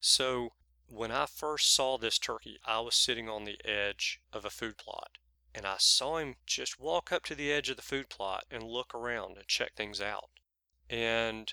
So, 0.00 0.54
when 0.86 1.10
I 1.10 1.26
first 1.26 1.74
saw 1.74 1.98
this 1.98 2.18
turkey, 2.18 2.58
I 2.64 2.80
was 2.80 2.94
sitting 2.94 3.28
on 3.28 3.44
the 3.44 3.60
edge 3.64 4.20
of 4.32 4.44
a 4.44 4.50
food 4.50 4.76
plot, 4.78 5.18
and 5.54 5.66
I 5.66 5.76
saw 5.78 6.18
him 6.18 6.36
just 6.46 6.78
walk 6.78 7.12
up 7.12 7.24
to 7.24 7.34
the 7.34 7.52
edge 7.52 7.68
of 7.68 7.76
the 7.76 7.82
food 7.82 8.08
plot 8.08 8.44
and 8.50 8.62
look 8.62 8.94
around 8.94 9.36
and 9.36 9.46
check 9.48 9.74
things 9.74 10.00
out. 10.00 10.30
And 10.88 11.52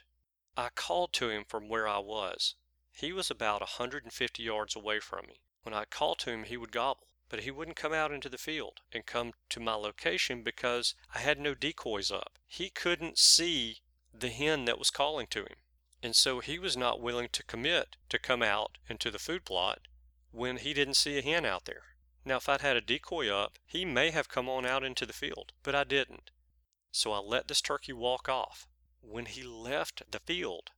I 0.55 0.69
called 0.69 1.13
to 1.13 1.29
him 1.29 1.45
from 1.45 1.69
where 1.69 1.87
I 1.87 1.99
was. 1.99 2.55
He 2.91 3.13
was 3.13 3.31
about 3.31 3.61
a 3.61 3.79
150 3.79 4.43
yards 4.43 4.75
away 4.75 4.99
from 4.99 5.25
me. 5.27 5.41
When 5.63 5.73
I 5.73 5.85
called 5.85 6.19
to 6.19 6.31
him, 6.31 6.43
he 6.43 6.57
would 6.57 6.71
gobble 6.71 7.08
but 7.29 7.41
he 7.41 7.51
wouldn't 7.51 7.77
come 7.77 7.93
out 7.93 8.11
into 8.11 8.27
the 8.27 8.39
field 8.39 8.79
and 8.91 9.05
come 9.05 9.33
to 9.49 9.59
my 9.59 9.75
location 9.75 10.41
because 10.41 10.95
I 11.13 11.19
had 11.19 11.39
no 11.39 11.53
decoys 11.53 12.11
up. 12.11 12.39
He 12.47 12.71
couldn't 12.71 13.19
see 13.19 13.81
the 14.11 14.29
hen 14.29 14.65
that 14.65 14.79
was 14.79 14.89
calling 14.89 15.27
to 15.27 15.41
him. 15.41 15.57
And 16.01 16.15
so 16.15 16.39
he 16.39 16.57
was 16.57 16.75
not 16.75 16.99
willing 16.99 17.29
to 17.33 17.43
commit 17.43 17.97
to 18.09 18.17
come 18.17 18.41
out 18.41 18.79
into 18.89 19.11
the 19.11 19.19
food 19.19 19.45
plot 19.45 19.81
when 20.31 20.57
he 20.57 20.73
didn't 20.73 20.95
see 20.95 21.19
a 21.19 21.21
hen 21.21 21.45
out 21.45 21.65
there. 21.65 21.83
Now, 22.25 22.37
if 22.37 22.49
I'd 22.49 22.61
had 22.61 22.77
a 22.77 22.81
decoy 22.81 23.29
up, 23.29 23.59
he 23.65 23.85
may 23.85 24.09
have 24.09 24.27
come 24.27 24.49
on 24.49 24.65
out 24.65 24.83
into 24.83 25.05
the 25.05 25.13
field, 25.13 25.53
but 25.61 25.75
I 25.75 25.83
didn't. 25.83 26.31
So 26.91 27.11
I 27.11 27.19
let 27.19 27.47
this 27.47 27.61
turkey 27.61 27.93
walk 27.93 28.27
off. 28.27 28.67
When 29.01 29.25
he 29.25 29.43
left 29.43 30.01
the 30.09 30.19
field, 30.19 30.71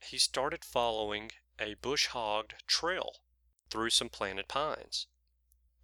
he 0.00 0.18
started 0.18 0.64
following 0.64 1.32
a 1.58 1.74
bush 1.74 2.06
hogged 2.06 2.54
trail 2.66 3.16
through 3.70 3.90
some 3.90 4.08
planted 4.08 4.48
pines 4.48 5.06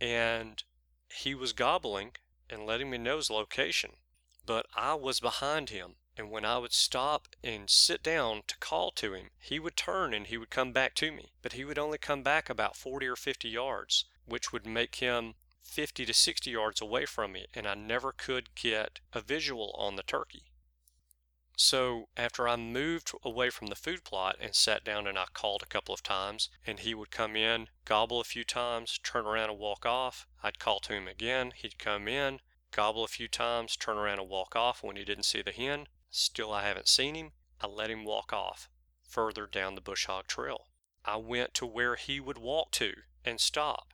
and 0.00 0.62
he 1.10 1.34
was 1.34 1.52
gobbling 1.52 2.12
and 2.50 2.66
letting 2.66 2.90
me 2.90 2.98
know 2.98 3.16
his 3.16 3.30
location. 3.30 3.92
But 4.46 4.66
I 4.74 4.94
was 4.94 5.20
behind 5.20 5.70
him, 5.70 5.96
and 6.16 6.30
when 6.30 6.44
I 6.44 6.58
would 6.58 6.72
stop 6.72 7.28
and 7.44 7.68
sit 7.68 8.02
down 8.02 8.42
to 8.46 8.56
call 8.58 8.90
to 8.92 9.14
him, 9.14 9.30
he 9.38 9.58
would 9.58 9.76
turn 9.76 10.14
and 10.14 10.26
he 10.26 10.38
would 10.38 10.50
come 10.50 10.72
back 10.72 10.94
to 10.96 11.12
me. 11.12 11.32
But 11.42 11.52
he 11.52 11.64
would 11.64 11.78
only 11.78 11.98
come 11.98 12.22
back 12.22 12.48
about 12.48 12.76
40 12.76 13.06
or 13.06 13.16
50 13.16 13.48
yards, 13.48 14.04
which 14.24 14.52
would 14.52 14.66
make 14.66 14.96
him 14.96 15.34
50 15.62 16.06
to 16.06 16.14
60 16.14 16.50
yards 16.50 16.80
away 16.80 17.04
from 17.04 17.32
me, 17.32 17.46
and 17.54 17.66
I 17.66 17.74
never 17.74 18.12
could 18.12 18.54
get 18.54 19.00
a 19.12 19.20
visual 19.20 19.74
on 19.76 19.96
the 19.96 20.02
turkey. 20.02 20.50
So 21.60 22.08
after 22.16 22.46
I 22.46 22.54
moved 22.54 23.10
away 23.24 23.50
from 23.50 23.66
the 23.66 23.74
food 23.74 24.04
plot 24.04 24.36
and 24.40 24.54
sat 24.54 24.84
down 24.84 25.08
and 25.08 25.18
I 25.18 25.24
called 25.34 25.60
a 25.60 25.66
couple 25.66 25.92
of 25.92 26.04
times 26.04 26.50
and 26.64 26.78
he 26.78 26.94
would 26.94 27.10
come 27.10 27.34
in, 27.34 27.68
gobble 27.84 28.20
a 28.20 28.24
few 28.24 28.44
times, 28.44 29.00
turn 29.02 29.26
around 29.26 29.50
and 29.50 29.58
walk 29.58 29.84
off. 29.84 30.28
I'd 30.40 30.60
call 30.60 30.78
to 30.78 30.92
him 30.92 31.08
again. 31.08 31.52
He'd 31.56 31.76
come 31.76 32.06
in, 32.06 32.38
gobble 32.70 33.02
a 33.02 33.08
few 33.08 33.26
times, 33.26 33.76
turn 33.76 33.98
around 33.98 34.20
and 34.20 34.28
walk 34.28 34.54
off 34.54 34.84
when 34.84 34.94
he 34.94 35.04
didn't 35.04 35.24
see 35.24 35.42
the 35.42 35.50
hen. 35.50 35.88
Still 36.10 36.52
I 36.52 36.62
haven't 36.62 36.86
seen 36.86 37.16
him. 37.16 37.32
I 37.60 37.66
let 37.66 37.90
him 37.90 38.04
walk 38.04 38.32
off 38.32 38.70
further 39.02 39.48
down 39.48 39.74
the 39.74 39.80
bush 39.80 40.06
hog 40.06 40.28
trail. 40.28 40.68
I 41.04 41.16
went 41.16 41.54
to 41.54 41.66
where 41.66 41.96
he 41.96 42.20
would 42.20 42.38
walk 42.38 42.70
to 42.72 43.02
and 43.24 43.40
stop 43.40 43.92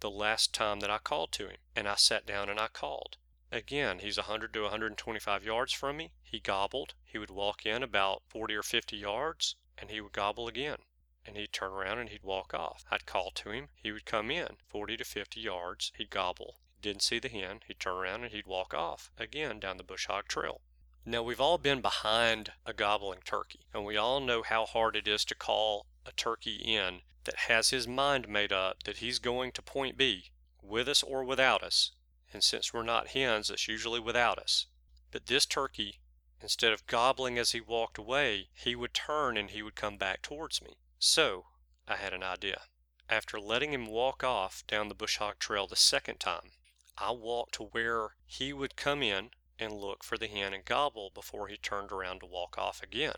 the 0.00 0.10
last 0.10 0.54
time 0.54 0.80
that 0.80 0.90
I 0.90 0.96
called 0.96 1.32
to 1.32 1.48
him 1.48 1.58
and 1.76 1.86
I 1.86 1.96
sat 1.96 2.24
down 2.24 2.48
and 2.48 2.58
I 2.58 2.68
called. 2.68 3.18
Again, 3.52 3.98
he's 3.98 4.16
100 4.16 4.52
to 4.54 4.62
125 4.62 5.44
yards 5.44 5.72
from 5.72 5.98
me. 5.98 6.12
He 6.22 6.40
gobbled. 6.40 6.94
He 7.04 7.18
would 7.18 7.30
walk 7.30 7.66
in 7.66 7.82
about 7.82 8.22
40 8.28 8.54
or 8.54 8.62
50 8.62 8.96
yards 8.96 9.56
and 9.76 9.90
he 9.90 10.00
would 10.00 10.12
gobble 10.12 10.48
again. 10.48 10.78
And 11.26 11.36
he'd 11.36 11.52
turn 11.52 11.72
around 11.72 11.98
and 11.98 12.08
he'd 12.08 12.22
walk 12.22 12.54
off. 12.54 12.84
I'd 12.90 13.06
call 13.06 13.30
to 13.32 13.50
him. 13.50 13.68
He 13.74 13.92
would 13.92 14.06
come 14.06 14.30
in 14.30 14.56
40 14.68 14.96
to 14.96 15.04
50 15.04 15.40
yards. 15.40 15.92
He'd 15.96 16.10
gobble. 16.10 16.60
Didn't 16.80 17.02
see 17.02 17.18
the 17.18 17.28
hen. 17.28 17.62
He'd 17.66 17.80
turn 17.80 17.96
around 17.96 18.24
and 18.24 18.32
he'd 18.32 18.46
walk 18.46 18.74
off 18.74 19.10
again 19.18 19.60
down 19.60 19.76
the 19.76 19.84
bush 19.84 20.06
hog 20.06 20.28
trail. 20.28 20.60
Now, 21.06 21.22
we've 21.22 21.40
all 21.40 21.58
been 21.58 21.82
behind 21.82 22.52
a 22.64 22.72
gobbling 22.72 23.20
turkey, 23.26 23.66
and 23.74 23.84
we 23.84 23.94
all 23.94 24.20
know 24.20 24.42
how 24.42 24.64
hard 24.64 24.96
it 24.96 25.06
is 25.06 25.22
to 25.26 25.34
call 25.34 25.84
a 26.06 26.12
turkey 26.12 26.56
in 26.56 27.02
that 27.24 27.40
has 27.40 27.70
his 27.70 27.86
mind 27.86 28.26
made 28.26 28.52
up 28.52 28.84
that 28.84 28.98
he's 28.98 29.18
going 29.18 29.52
to 29.52 29.62
point 29.62 29.98
B, 29.98 30.30
with 30.62 30.88
us 30.88 31.02
or 31.02 31.22
without 31.22 31.62
us, 31.62 31.92
and 32.34 32.42
since 32.42 32.74
we're 32.74 32.82
not 32.82 33.08
hens, 33.08 33.48
it's 33.48 33.68
usually 33.68 34.00
without 34.00 34.38
us. 34.38 34.66
But 35.12 35.26
this 35.26 35.46
turkey, 35.46 36.00
instead 36.40 36.72
of 36.72 36.86
gobbling 36.86 37.38
as 37.38 37.52
he 37.52 37.60
walked 37.60 37.96
away, 37.96 38.50
he 38.52 38.74
would 38.74 38.92
turn 38.92 39.36
and 39.36 39.50
he 39.50 39.62
would 39.62 39.76
come 39.76 39.96
back 39.96 40.20
towards 40.20 40.60
me. 40.60 40.76
So 40.98 41.46
I 41.86 41.94
had 41.94 42.12
an 42.12 42.24
idea. 42.24 42.62
After 43.08 43.38
letting 43.38 43.72
him 43.72 43.86
walk 43.86 44.24
off 44.24 44.66
down 44.66 44.88
the 44.88 44.94
bush 44.96 45.18
hog 45.18 45.38
trail 45.38 45.68
the 45.68 45.76
second 45.76 46.18
time, 46.18 46.50
I 46.98 47.12
walked 47.12 47.54
to 47.54 47.64
where 47.64 48.16
he 48.26 48.52
would 48.52 48.74
come 48.74 49.02
in 49.02 49.30
and 49.58 49.72
look 49.72 50.02
for 50.02 50.18
the 50.18 50.26
hen 50.26 50.52
and 50.52 50.64
gobble 50.64 51.10
before 51.14 51.46
he 51.46 51.56
turned 51.56 51.92
around 51.92 52.20
to 52.20 52.26
walk 52.26 52.58
off 52.58 52.82
again. 52.82 53.14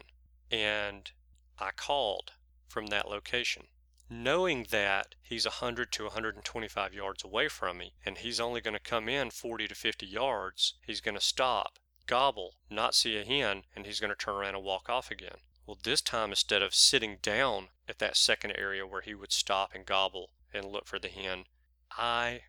And 0.51 1.11
I 1.59 1.71
called 1.71 2.33
from 2.69 2.89
that 2.89 3.09
location 3.09 3.69
knowing 4.09 4.67
that 4.71 5.15
he's 5.23 5.45
100 5.45 5.91
to 5.93 6.05
125 6.05 6.95
yards 6.95 7.25
away 7.25 7.49
from 7.49 7.79
me 7.79 7.95
and 8.05 8.19
he's 8.19 8.41
only 8.41 8.61
going 8.61 8.75
to 8.75 8.81
come 8.81 9.09
in 9.09 9.31
40 9.31 9.69
to 9.69 9.75
50 9.75 10.07
yards, 10.07 10.75
he's 10.87 11.01
going 11.01 11.17
to 11.17 11.21
stop, 11.21 11.79
gobble, 12.07 12.55
not 12.71 12.95
see 12.95 13.17
a 13.17 13.25
hen, 13.25 13.65
and 13.75 13.87
he's 13.87 14.01
going 14.01 14.11
to 14.11 14.17
turn 14.17 14.35
around 14.35 14.55
and 14.55 14.65
walk 14.65 14.89
off 14.89 15.11
again. 15.11 15.39
Well, 15.67 15.79
this 15.83 16.01
time, 16.01 16.31
instead 16.31 16.63
of 16.63 16.75
sitting 16.75 17.19
down 17.21 17.69
at 17.89 17.99
that 17.99 18.17
second 18.17 18.53
area 18.53 18.87
where 18.87 19.03
he 19.03 19.15
would 19.15 19.33
stop 19.33 19.75
and 19.75 19.85
gobble 19.85 20.31
and 20.55 20.65
look 20.65 20.87
for 20.87 21.01
the 21.01 21.09
hen, 21.09 21.45
I 21.91 22.43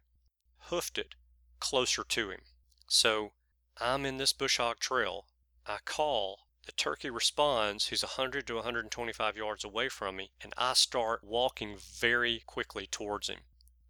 hoofed 0.69 0.99
it 0.99 1.15
closer 1.59 2.03
to 2.03 2.29
him. 2.29 2.41
So 2.87 3.33
I'm 3.79 4.05
in 4.05 4.17
this 4.17 4.33
bush 4.33 4.57
hog 4.57 4.79
trail. 4.79 5.25
I 5.65 5.77
call 5.83 6.46
the 6.67 6.73
turkey 6.73 7.09
responds, 7.09 7.87
he's 7.87 8.03
100 8.03 8.45
to 8.45 8.55
125 8.55 9.37
yards 9.37 9.63
away 9.63 9.87
from 9.87 10.17
me, 10.17 10.31
and 10.41 10.53
I 10.57 10.73
start 10.73 11.23
walking 11.23 11.77
very 11.77 12.43
quickly 12.45 12.85
towards 12.85 13.29
him. 13.29 13.39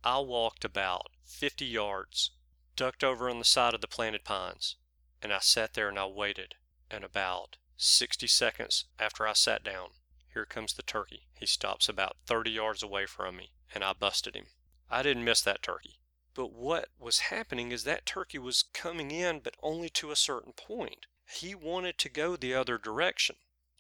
I 0.04 0.20
walked 0.20 0.64
about 0.64 1.08
50 1.26 1.66
yards, 1.66 2.30
ducked 2.76 3.04
over 3.04 3.32
on 3.32 3.40
the 3.40 3.46
side 3.46 3.74
of 3.74 3.82
the 3.82 3.88
planted 3.88 4.24
pines, 4.24 4.76
and 5.24 5.34
I 5.34 5.40
sat 5.40 5.74
there 5.74 5.90
and 5.90 5.98
I 5.98 6.06
waited. 6.06 6.54
And 6.92 7.04
about 7.04 7.58
60 7.78 8.28
seconds 8.28 8.86
after 9.00 9.28
I 9.28 9.34
sat 9.34 9.64
down, 9.64 9.90
here 10.32 10.46
comes 10.46 10.76
the 10.76 10.84
turkey. 10.84 11.24
He 11.34 11.48
stops 11.48 11.90
about 11.90 12.18
30 12.28 12.52
yards 12.52 12.84
away 12.84 13.08
from 13.08 13.38
me, 13.38 13.54
and 13.74 13.84
I 13.84 13.94
busted 13.94 14.36
him. 14.36 14.46
I 14.88 15.02
didn't 15.02 15.26
miss 15.26 15.42
that 15.42 15.64
turkey. 15.64 16.00
But 16.36 16.54
what 16.54 16.90
was 17.00 17.32
happening 17.32 17.72
is 17.72 17.86
that 17.86 18.06
turkey 18.06 18.38
was 18.38 18.66
coming 18.72 19.10
in, 19.10 19.40
but 19.40 19.56
only 19.64 19.90
to 19.90 20.12
a 20.12 20.16
certain 20.16 20.54
point. 20.54 21.08
He 21.30 21.54
wanted 21.54 21.98
to 21.98 22.10
go 22.10 22.38
the 22.38 22.54
other 22.54 22.78
direction, 22.78 23.36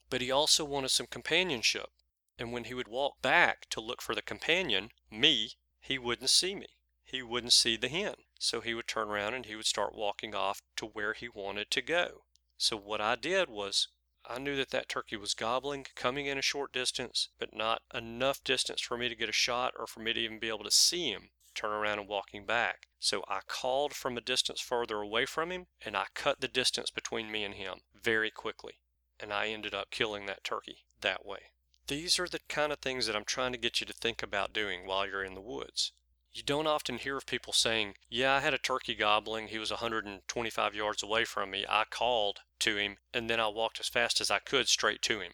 but 0.09 0.19
he 0.19 0.29
also 0.29 0.65
wanted 0.65 0.89
some 0.89 1.07
companionship. 1.07 1.91
And 2.37 2.51
when 2.51 2.65
he 2.65 2.73
would 2.73 2.89
walk 2.89 3.21
back 3.21 3.69
to 3.69 3.79
look 3.79 4.01
for 4.01 4.13
the 4.13 4.21
companion, 4.21 4.91
me, 5.09 5.53
he 5.79 5.97
wouldn't 5.97 6.29
see 6.29 6.55
me. 6.55 6.67
He 7.05 7.21
wouldn't 7.21 7.53
see 7.53 7.77
the 7.77 7.87
hen. 7.87 8.15
So 8.37 8.59
he 8.59 8.73
would 8.73 8.87
turn 8.87 9.07
around 9.07 9.33
and 9.33 9.45
he 9.45 9.55
would 9.55 9.65
start 9.65 9.95
walking 9.95 10.35
off 10.35 10.61
to 10.75 10.85
where 10.85 11.13
he 11.13 11.29
wanted 11.29 11.71
to 11.71 11.81
go. 11.81 12.25
So 12.57 12.75
what 12.75 12.99
I 12.99 13.15
did 13.15 13.49
was 13.49 13.87
I 14.25 14.39
knew 14.39 14.57
that 14.57 14.71
that 14.71 14.89
turkey 14.89 15.15
was 15.15 15.33
gobbling, 15.33 15.87
coming 15.95 16.25
in 16.25 16.37
a 16.37 16.41
short 16.41 16.73
distance, 16.73 17.29
but 17.39 17.55
not 17.55 17.81
enough 17.93 18.43
distance 18.43 18.81
for 18.81 18.97
me 18.97 19.07
to 19.07 19.15
get 19.15 19.29
a 19.29 19.31
shot 19.31 19.73
or 19.79 19.87
for 19.87 20.01
me 20.01 20.11
to 20.11 20.19
even 20.19 20.39
be 20.39 20.49
able 20.49 20.65
to 20.65 20.71
see 20.71 21.11
him 21.11 21.29
turn 21.57 21.71
around 21.71 21.97
and 21.97 22.07
walking 22.07 22.45
back. 22.45 22.87
So 22.99 23.23
I 23.27 23.39
called 23.47 23.95
from 23.95 24.15
a 24.15 24.21
distance 24.21 24.61
further 24.61 25.01
away 25.01 25.25
from 25.25 25.51
him 25.51 25.67
and 25.81 25.97
I 25.97 26.05
cut 26.13 26.39
the 26.39 26.47
distance 26.47 26.91
between 26.91 27.31
me 27.31 27.43
and 27.43 27.55
him 27.55 27.81
very 27.93 28.29
quickly. 28.29 28.79
And 29.19 29.33
I 29.33 29.47
ended 29.47 29.73
up 29.73 29.89
killing 29.89 30.27
that 30.27 30.43
turkey 30.43 30.85
that 31.01 31.25
way. 31.25 31.51
These 31.87 32.19
are 32.19 32.27
the 32.27 32.41
kind 32.47 32.71
of 32.71 32.79
things 32.79 33.07
that 33.07 33.15
I'm 33.15 33.25
trying 33.25 33.53
to 33.53 33.57
get 33.57 33.79
you 33.79 33.87
to 33.87 33.93
think 33.93 34.21
about 34.21 34.53
doing 34.53 34.85
while 34.85 35.07
you're 35.07 35.23
in 35.23 35.33
the 35.33 35.41
woods. 35.41 35.93
You 36.31 36.43
don't 36.43 36.67
often 36.67 36.99
hear 36.99 37.17
of 37.17 37.25
people 37.25 37.53
saying, 37.53 37.95
Yeah, 38.09 38.35
I 38.35 38.41
had 38.41 38.53
a 38.53 38.59
turkey 38.59 38.93
gobbling. 38.93 39.47
He 39.47 39.57
was 39.57 39.71
125 39.71 40.75
yards 40.75 41.01
away 41.01 41.25
from 41.25 41.49
me. 41.49 41.65
I 41.67 41.85
called 41.89 42.41
to 42.59 42.75
him 42.75 42.97
and 43.11 43.29
then 43.29 43.39
I 43.39 43.47
walked 43.47 43.79
as 43.79 43.89
fast 43.89 44.21
as 44.21 44.29
I 44.29 44.39
could 44.39 44.67
straight 44.67 45.01
to 45.03 45.21
him. 45.21 45.33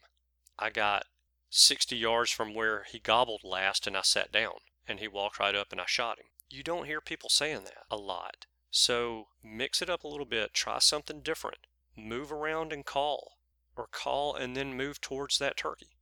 I 0.58 0.70
got 0.70 1.08
60 1.50 1.98
yards 1.98 2.32
from 2.32 2.54
where 2.54 2.84
he 2.84 3.00
gobbled 3.00 3.44
last 3.44 3.88
and 3.88 3.98
I 3.98 4.02
sat 4.02 4.32
down 4.32 4.60
and 4.88 5.00
he 5.00 5.08
walked 5.08 5.39
right 5.39 5.56
up 5.56 5.72
and 5.72 5.80
I 5.82 5.86
shot 5.88 6.19
him. 6.19 6.26
You 6.50 6.63
don't 6.63 6.86
hear 6.86 7.02
people 7.02 7.30
saying 7.30 7.63
that 7.65 7.86
a 7.89 7.98
lot. 7.98 8.46
So 8.69 9.28
mix 9.43 9.82
it 9.82 9.89
up 9.89 10.04
a 10.04 10.08
little 10.08 10.26
bit, 10.26 10.54
try 10.54 10.80
something 10.80 11.22
different, 11.22 11.67
move 11.96 12.32
around 12.32 12.74
and 12.74 12.86
call. 12.86 13.38
or 13.76 13.88
call 13.88 14.36
and 14.36 14.56
then 14.56 14.76
move 14.78 15.02
towards 15.02 15.38
that 15.39 15.58
turkey. 15.58 15.98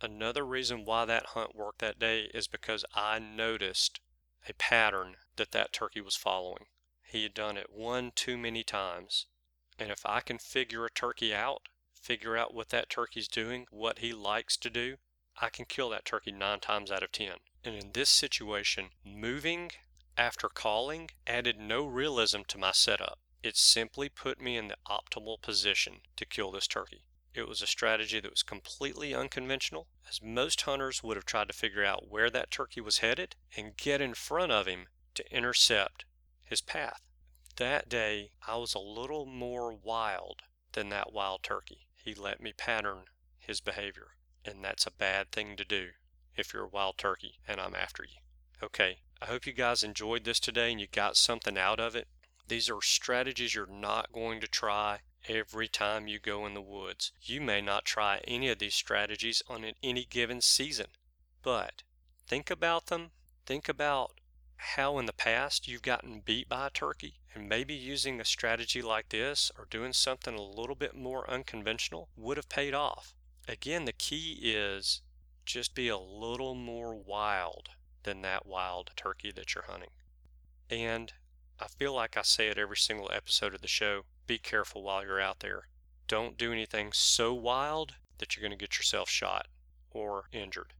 Another 0.00 0.44
reason 0.44 0.84
why 0.84 1.04
that 1.04 1.26
hunt 1.26 1.54
worked 1.54 1.78
that 1.78 1.98
day 1.98 2.30
is 2.34 2.48
because 2.48 2.84
I 2.94 3.20
noticed 3.20 4.00
a 4.48 4.52
pattern 4.54 5.16
that 5.36 5.52
that 5.52 5.72
turkey 5.72 6.00
was 6.00 6.16
following. 6.16 6.66
He 7.04 7.22
had 7.22 7.34
done 7.34 7.56
it 7.56 7.70
one 7.70 8.10
too 8.14 8.36
many 8.36 8.64
times. 8.64 9.26
And 9.78 9.90
if 9.90 10.04
I 10.04 10.20
can 10.20 10.38
figure 10.38 10.84
a 10.84 10.90
turkey 10.90 11.32
out, 11.32 11.68
figure 11.92 12.36
out 12.36 12.54
what 12.54 12.70
that 12.70 12.90
turkey's 12.90 13.28
doing, 13.28 13.66
what 13.70 14.00
he 14.00 14.12
likes 14.12 14.56
to 14.58 14.70
do, 14.70 14.96
I 15.42 15.48
can 15.48 15.64
kill 15.64 15.90
that 15.90 16.04
turkey 16.04 16.30
nine 16.30 16.60
times 16.60 16.92
out 16.92 17.02
of 17.02 17.10
ten. 17.10 17.34
And 17.64 17.74
in 17.74 17.90
this 17.92 18.08
situation, 18.08 18.90
moving 19.04 19.72
after 20.16 20.48
calling 20.48 21.10
added 21.26 21.58
no 21.58 21.84
realism 21.84 22.42
to 22.46 22.58
my 22.58 22.70
setup. 22.70 23.18
It 23.42 23.56
simply 23.56 24.08
put 24.08 24.40
me 24.40 24.56
in 24.56 24.68
the 24.68 24.76
optimal 24.88 25.42
position 25.42 26.02
to 26.14 26.24
kill 26.24 26.52
this 26.52 26.68
turkey. 26.68 27.06
It 27.34 27.48
was 27.48 27.60
a 27.60 27.66
strategy 27.66 28.20
that 28.20 28.30
was 28.30 28.44
completely 28.44 29.14
unconventional, 29.14 29.88
as 30.08 30.22
most 30.22 30.60
hunters 30.60 31.02
would 31.02 31.16
have 31.16 31.26
tried 31.26 31.48
to 31.48 31.54
figure 31.54 31.84
out 31.84 32.08
where 32.08 32.30
that 32.30 32.52
turkey 32.52 32.80
was 32.80 32.98
headed 32.98 33.34
and 33.56 33.76
get 33.76 34.00
in 34.00 34.14
front 34.14 34.52
of 34.52 34.66
him 34.66 34.86
to 35.14 35.34
intercept 35.34 36.04
his 36.44 36.60
path. 36.60 37.00
That 37.56 37.88
day, 37.88 38.30
I 38.46 38.58
was 38.58 38.74
a 38.74 38.78
little 38.78 39.26
more 39.26 39.74
wild 39.74 40.42
than 40.72 40.88
that 40.90 41.12
wild 41.12 41.42
turkey. 41.42 41.88
He 41.96 42.14
let 42.14 42.40
me 42.40 42.52
pattern 42.52 43.06
his 43.38 43.60
behavior, 43.60 44.08
and 44.44 44.64
that's 44.64 44.86
a 44.86 44.90
bad 44.90 45.30
thing 45.30 45.56
to 45.56 45.64
do 45.64 45.90
if 46.36 46.52
you're 46.52 46.64
a 46.64 46.68
wild 46.68 46.98
turkey 46.98 47.38
and 47.46 47.60
I'm 47.60 47.74
after 47.74 48.04
you. 48.04 48.20
Okay, 48.62 48.98
I 49.20 49.26
hope 49.26 49.46
you 49.46 49.52
guys 49.52 49.82
enjoyed 49.82 50.24
this 50.24 50.40
today 50.40 50.70
and 50.70 50.80
you 50.80 50.86
got 50.86 51.16
something 51.16 51.58
out 51.58 51.80
of 51.80 51.94
it. 51.94 52.08
These 52.48 52.68
are 52.70 52.82
strategies 52.82 53.54
you're 53.54 53.66
not 53.66 54.12
going 54.12 54.40
to 54.40 54.46
try 54.46 55.00
every 55.28 55.68
time 55.68 56.08
you 56.08 56.18
go 56.18 56.46
in 56.46 56.54
the 56.54 56.60
woods. 56.60 57.12
You 57.20 57.40
may 57.40 57.60
not 57.60 57.84
try 57.84 58.20
any 58.24 58.48
of 58.48 58.58
these 58.58 58.74
strategies 58.74 59.42
on 59.48 59.64
any 59.82 60.04
given 60.04 60.40
season, 60.40 60.88
but 61.42 61.82
think 62.26 62.50
about 62.50 62.86
them. 62.86 63.12
Think 63.46 63.68
about 63.68 64.12
how 64.56 64.98
in 64.98 65.06
the 65.06 65.12
past 65.12 65.66
you've 65.66 65.82
gotten 65.82 66.20
beat 66.20 66.48
by 66.48 66.68
a 66.68 66.70
turkey 66.70 67.20
and 67.34 67.48
maybe 67.48 67.74
using 67.74 68.20
a 68.20 68.24
strategy 68.24 68.82
like 68.82 69.08
this 69.08 69.50
or 69.58 69.66
doing 69.70 69.92
something 69.92 70.34
a 70.34 70.42
little 70.42 70.76
bit 70.76 70.94
more 70.94 71.28
unconventional 71.28 72.08
would 72.16 72.36
have 72.36 72.48
paid 72.48 72.74
off. 72.74 73.14
Again, 73.48 73.84
the 73.84 73.92
key 73.92 74.38
is 74.42 75.02
just 75.44 75.74
be 75.74 75.88
a 75.88 75.98
little 75.98 76.54
more 76.54 76.94
wild 76.94 77.70
than 78.04 78.22
that 78.22 78.46
wild 78.46 78.90
turkey 78.96 79.32
that 79.32 79.54
you're 79.54 79.64
hunting. 79.64 79.90
And 80.70 81.12
I 81.58 81.66
feel 81.66 81.92
like 81.92 82.16
I 82.16 82.22
say 82.22 82.48
it 82.48 82.58
every 82.58 82.76
single 82.76 83.10
episode 83.12 83.54
of 83.54 83.60
the 83.60 83.68
show 83.68 84.02
be 84.26 84.38
careful 84.38 84.82
while 84.82 85.04
you're 85.04 85.20
out 85.20 85.40
there. 85.40 85.68
Don't 86.06 86.38
do 86.38 86.52
anything 86.52 86.92
so 86.92 87.34
wild 87.34 87.96
that 88.18 88.36
you're 88.36 88.42
going 88.42 88.56
to 88.56 88.62
get 88.62 88.78
yourself 88.78 89.08
shot 89.08 89.48
or 89.90 90.24
injured. 90.32 90.74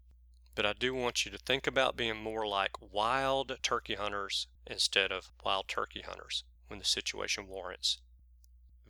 But 0.55 0.67
I 0.67 0.73
do 0.73 0.95
want 0.95 1.25
you 1.25 1.31
to 1.33 1.39
think 1.39 1.67
about 1.67 1.97
being 1.97 2.17
more 2.17 2.47
like 2.47 2.93
wild 2.93 3.59
turkey 3.63 3.95
hunters 3.95 4.47
instead 4.67 5.11
of 5.11 5.31
wild 5.45 5.67
turkey 5.67 6.03
hunters 6.03 6.45
when 6.69 6.79
the 6.79 6.85
situation 6.85 7.49
warrants. 7.49 7.99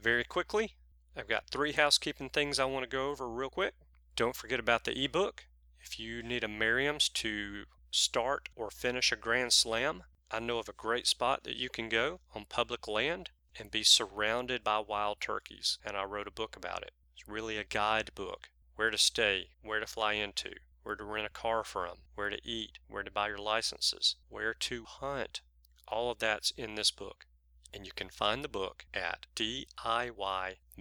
Very 0.01 0.25
quickly, 0.25 0.75
I've 1.15 1.29
got 1.29 1.51
three 1.51 1.73
housekeeping 1.73 2.31
things 2.31 2.59
I 2.59 2.65
want 2.65 2.85
to 2.85 2.97
go 2.97 3.11
over 3.11 3.29
real 3.29 3.51
quick. 3.51 3.75
Don't 4.17 4.35
forget 4.35 4.59
about 4.59 4.85
the 4.85 5.05
ebook. 5.05 5.45
If 5.81 5.99
you 5.99 6.23
need 6.23 6.43
a 6.43 6.49
Merriam's 6.49 7.09
to 7.11 7.65
start 7.91 8.49
or 8.57 8.71
finish 8.71 9.13
a 9.13 9.17
Grand 9.17 9.53
Slam, 9.53 10.05
I 10.31 10.41
know 10.41 10.59
of 10.59 10.71
a 10.71 10.73
great 10.73 11.07
spot 11.07 11.45
that 11.45 11.57
you 11.57 11.69
can 11.69 11.91
go 11.91 12.21
on 12.35 12.47
public 12.49 12.89
land 12.89 13.31
and 13.59 13.71
be 13.71 13.83
surrounded 13.83 14.65
by 14.65 14.79
wild 14.79 15.21
turkeys, 15.21 15.79
and 15.85 15.97
I 15.97 16.05
wrote 16.05 16.29
a 16.29 16.33
book 16.33 16.57
about 16.57 16.83
it. 16.83 16.93
It's 17.15 17.29
really 17.29 17.59
a 17.59 17.65
guide 17.65 18.13
book 18.15 18.49
where 18.77 18.91
to 18.91 18.97
stay, 18.97 19.51
where 19.63 19.81
to 19.81 19.87
fly 19.87 20.15
into, 20.15 20.53
where 20.83 20.97
to 20.97 21.05
rent 21.05 21.27
a 21.27 21.31
car 21.31 21.63
from, 21.63 21.99
where 22.15 22.31
to 22.31 22.41
eat, 22.43 22.79
where 22.89 23.03
to 23.03 23.11
buy 23.11 23.29
your 23.29 23.39
licenses, 23.39 24.17
where 24.31 24.55
to 24.55 24.85
hunt. 24.87 25.43
All 25.87 26.11
of 26.11 26.21
that's 26.21 26.53
in 26.53 26.75
this 26.75 26.91
book. 26.91 27.27
And 27.75 27.85
you 27.85 27.93
can 27.95 28.09
find 28.09 28.43
the 28.43 28.49
book 28.49 28.87
at 28.95 29.27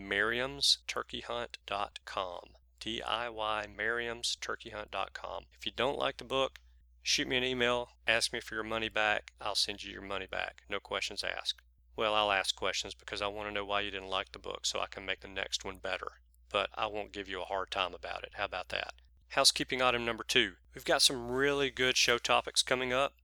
DIYMerriamsTurkeyHunt.com. 0.01 2.41
DIYMerriamsTurkeyHunt.com. 2.79 5.45
If 5.57 5.65
you 5.65 5.71
don't 5.75 5.97
like 5.97 6.17
the 6.17 6.23
book, 6.23 6.59
Shoot 7.03 7.27
me 7.27 7.35
an 7.35 7.43
email, 7.43 7.89
ask 8.07 8.31
me 8.31 8.39
for 8.39 8.53
your 8.53 8.63
money 8.63 8.87
back. 8.87 9.33
I'll 9.41 9.55
send 9.55 9.83
you 9.83 9.91
your 9.91 10.03
money 10.03 10.27
back. 10.27 10.61
No 10.69 10.79
questions 10.79 11.23
asked. 11.23 11.59
Well, 11.95 12.13
I'll 12.13 12.31
ask 12.31 12.55
questions 12.55 12.93
because 12.93 13.23
I 13.23 13.27
want 13.27 13.49
to 13.49 13.53
know 13.53 13.65
why 13.65 13.81
you 13.81 13.89
didn't 13.89 14.09
like 14.09 14.31
the 14.31 14.39
book 14.39 14.65
so 14.65 14.79
I 14.79 14.85
can 14.85 15.05
make 15.05 15.21
the 15.21 15.27
next 15.27 15.65
one 15.65 15.79
better. 15.79 16.19
But 16.51 16.69
I 16.75 16.85
won't 16.85 17.11
give 17.11 17.27
you 17.27 17.41
a 17.41 17.45
hard 17.45 17.71
time 17.71 17.95
about 17.95 18.23
it. 18.23 18.33
How 18.35 18.45
about 18.45 18.69
that? 18.69 18.93
Housekeeping 19.29 19.81
item 19.81 20.05
number 20.05 20.23
two. 20.23 20.53
We've 20.75 20.85
got 20.85 21.01
some 21.01 21.31
really 21.31 21.71
good 21.71 21.97
show 21.97 22.19
topics 22.19 22.61
coming 22.61 22.93
up. 22.93 23.15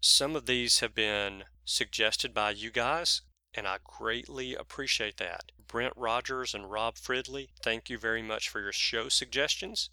Some 0.00 0.34
of 0.34 0.46
these 0.46 0.80
have 0.80 0.94
been 0.94 1.44
suggested 1.64 2.32
by 2.32 2.50
you 2.50 2.70
guys, 2.70 3.20
and 3.52 3.66
I 3.66 3.78
greatly 3.84 4.54
appreciate 4.54 5.18
that. 5.18 5.52
Brent 5.74 5.94
Rogers 5.96 6.54
and 6.54 6.70
Rob 6.70 6.94
Fridley, 6.94 7.48
thank 7.60 7.90
you 7.90 7.98
very 7.98 8.22
much 8.22 8.48
for 8.48 8.60
your 8.60 8.70
show 8.70 9.08
suggestions. 9.08 9.90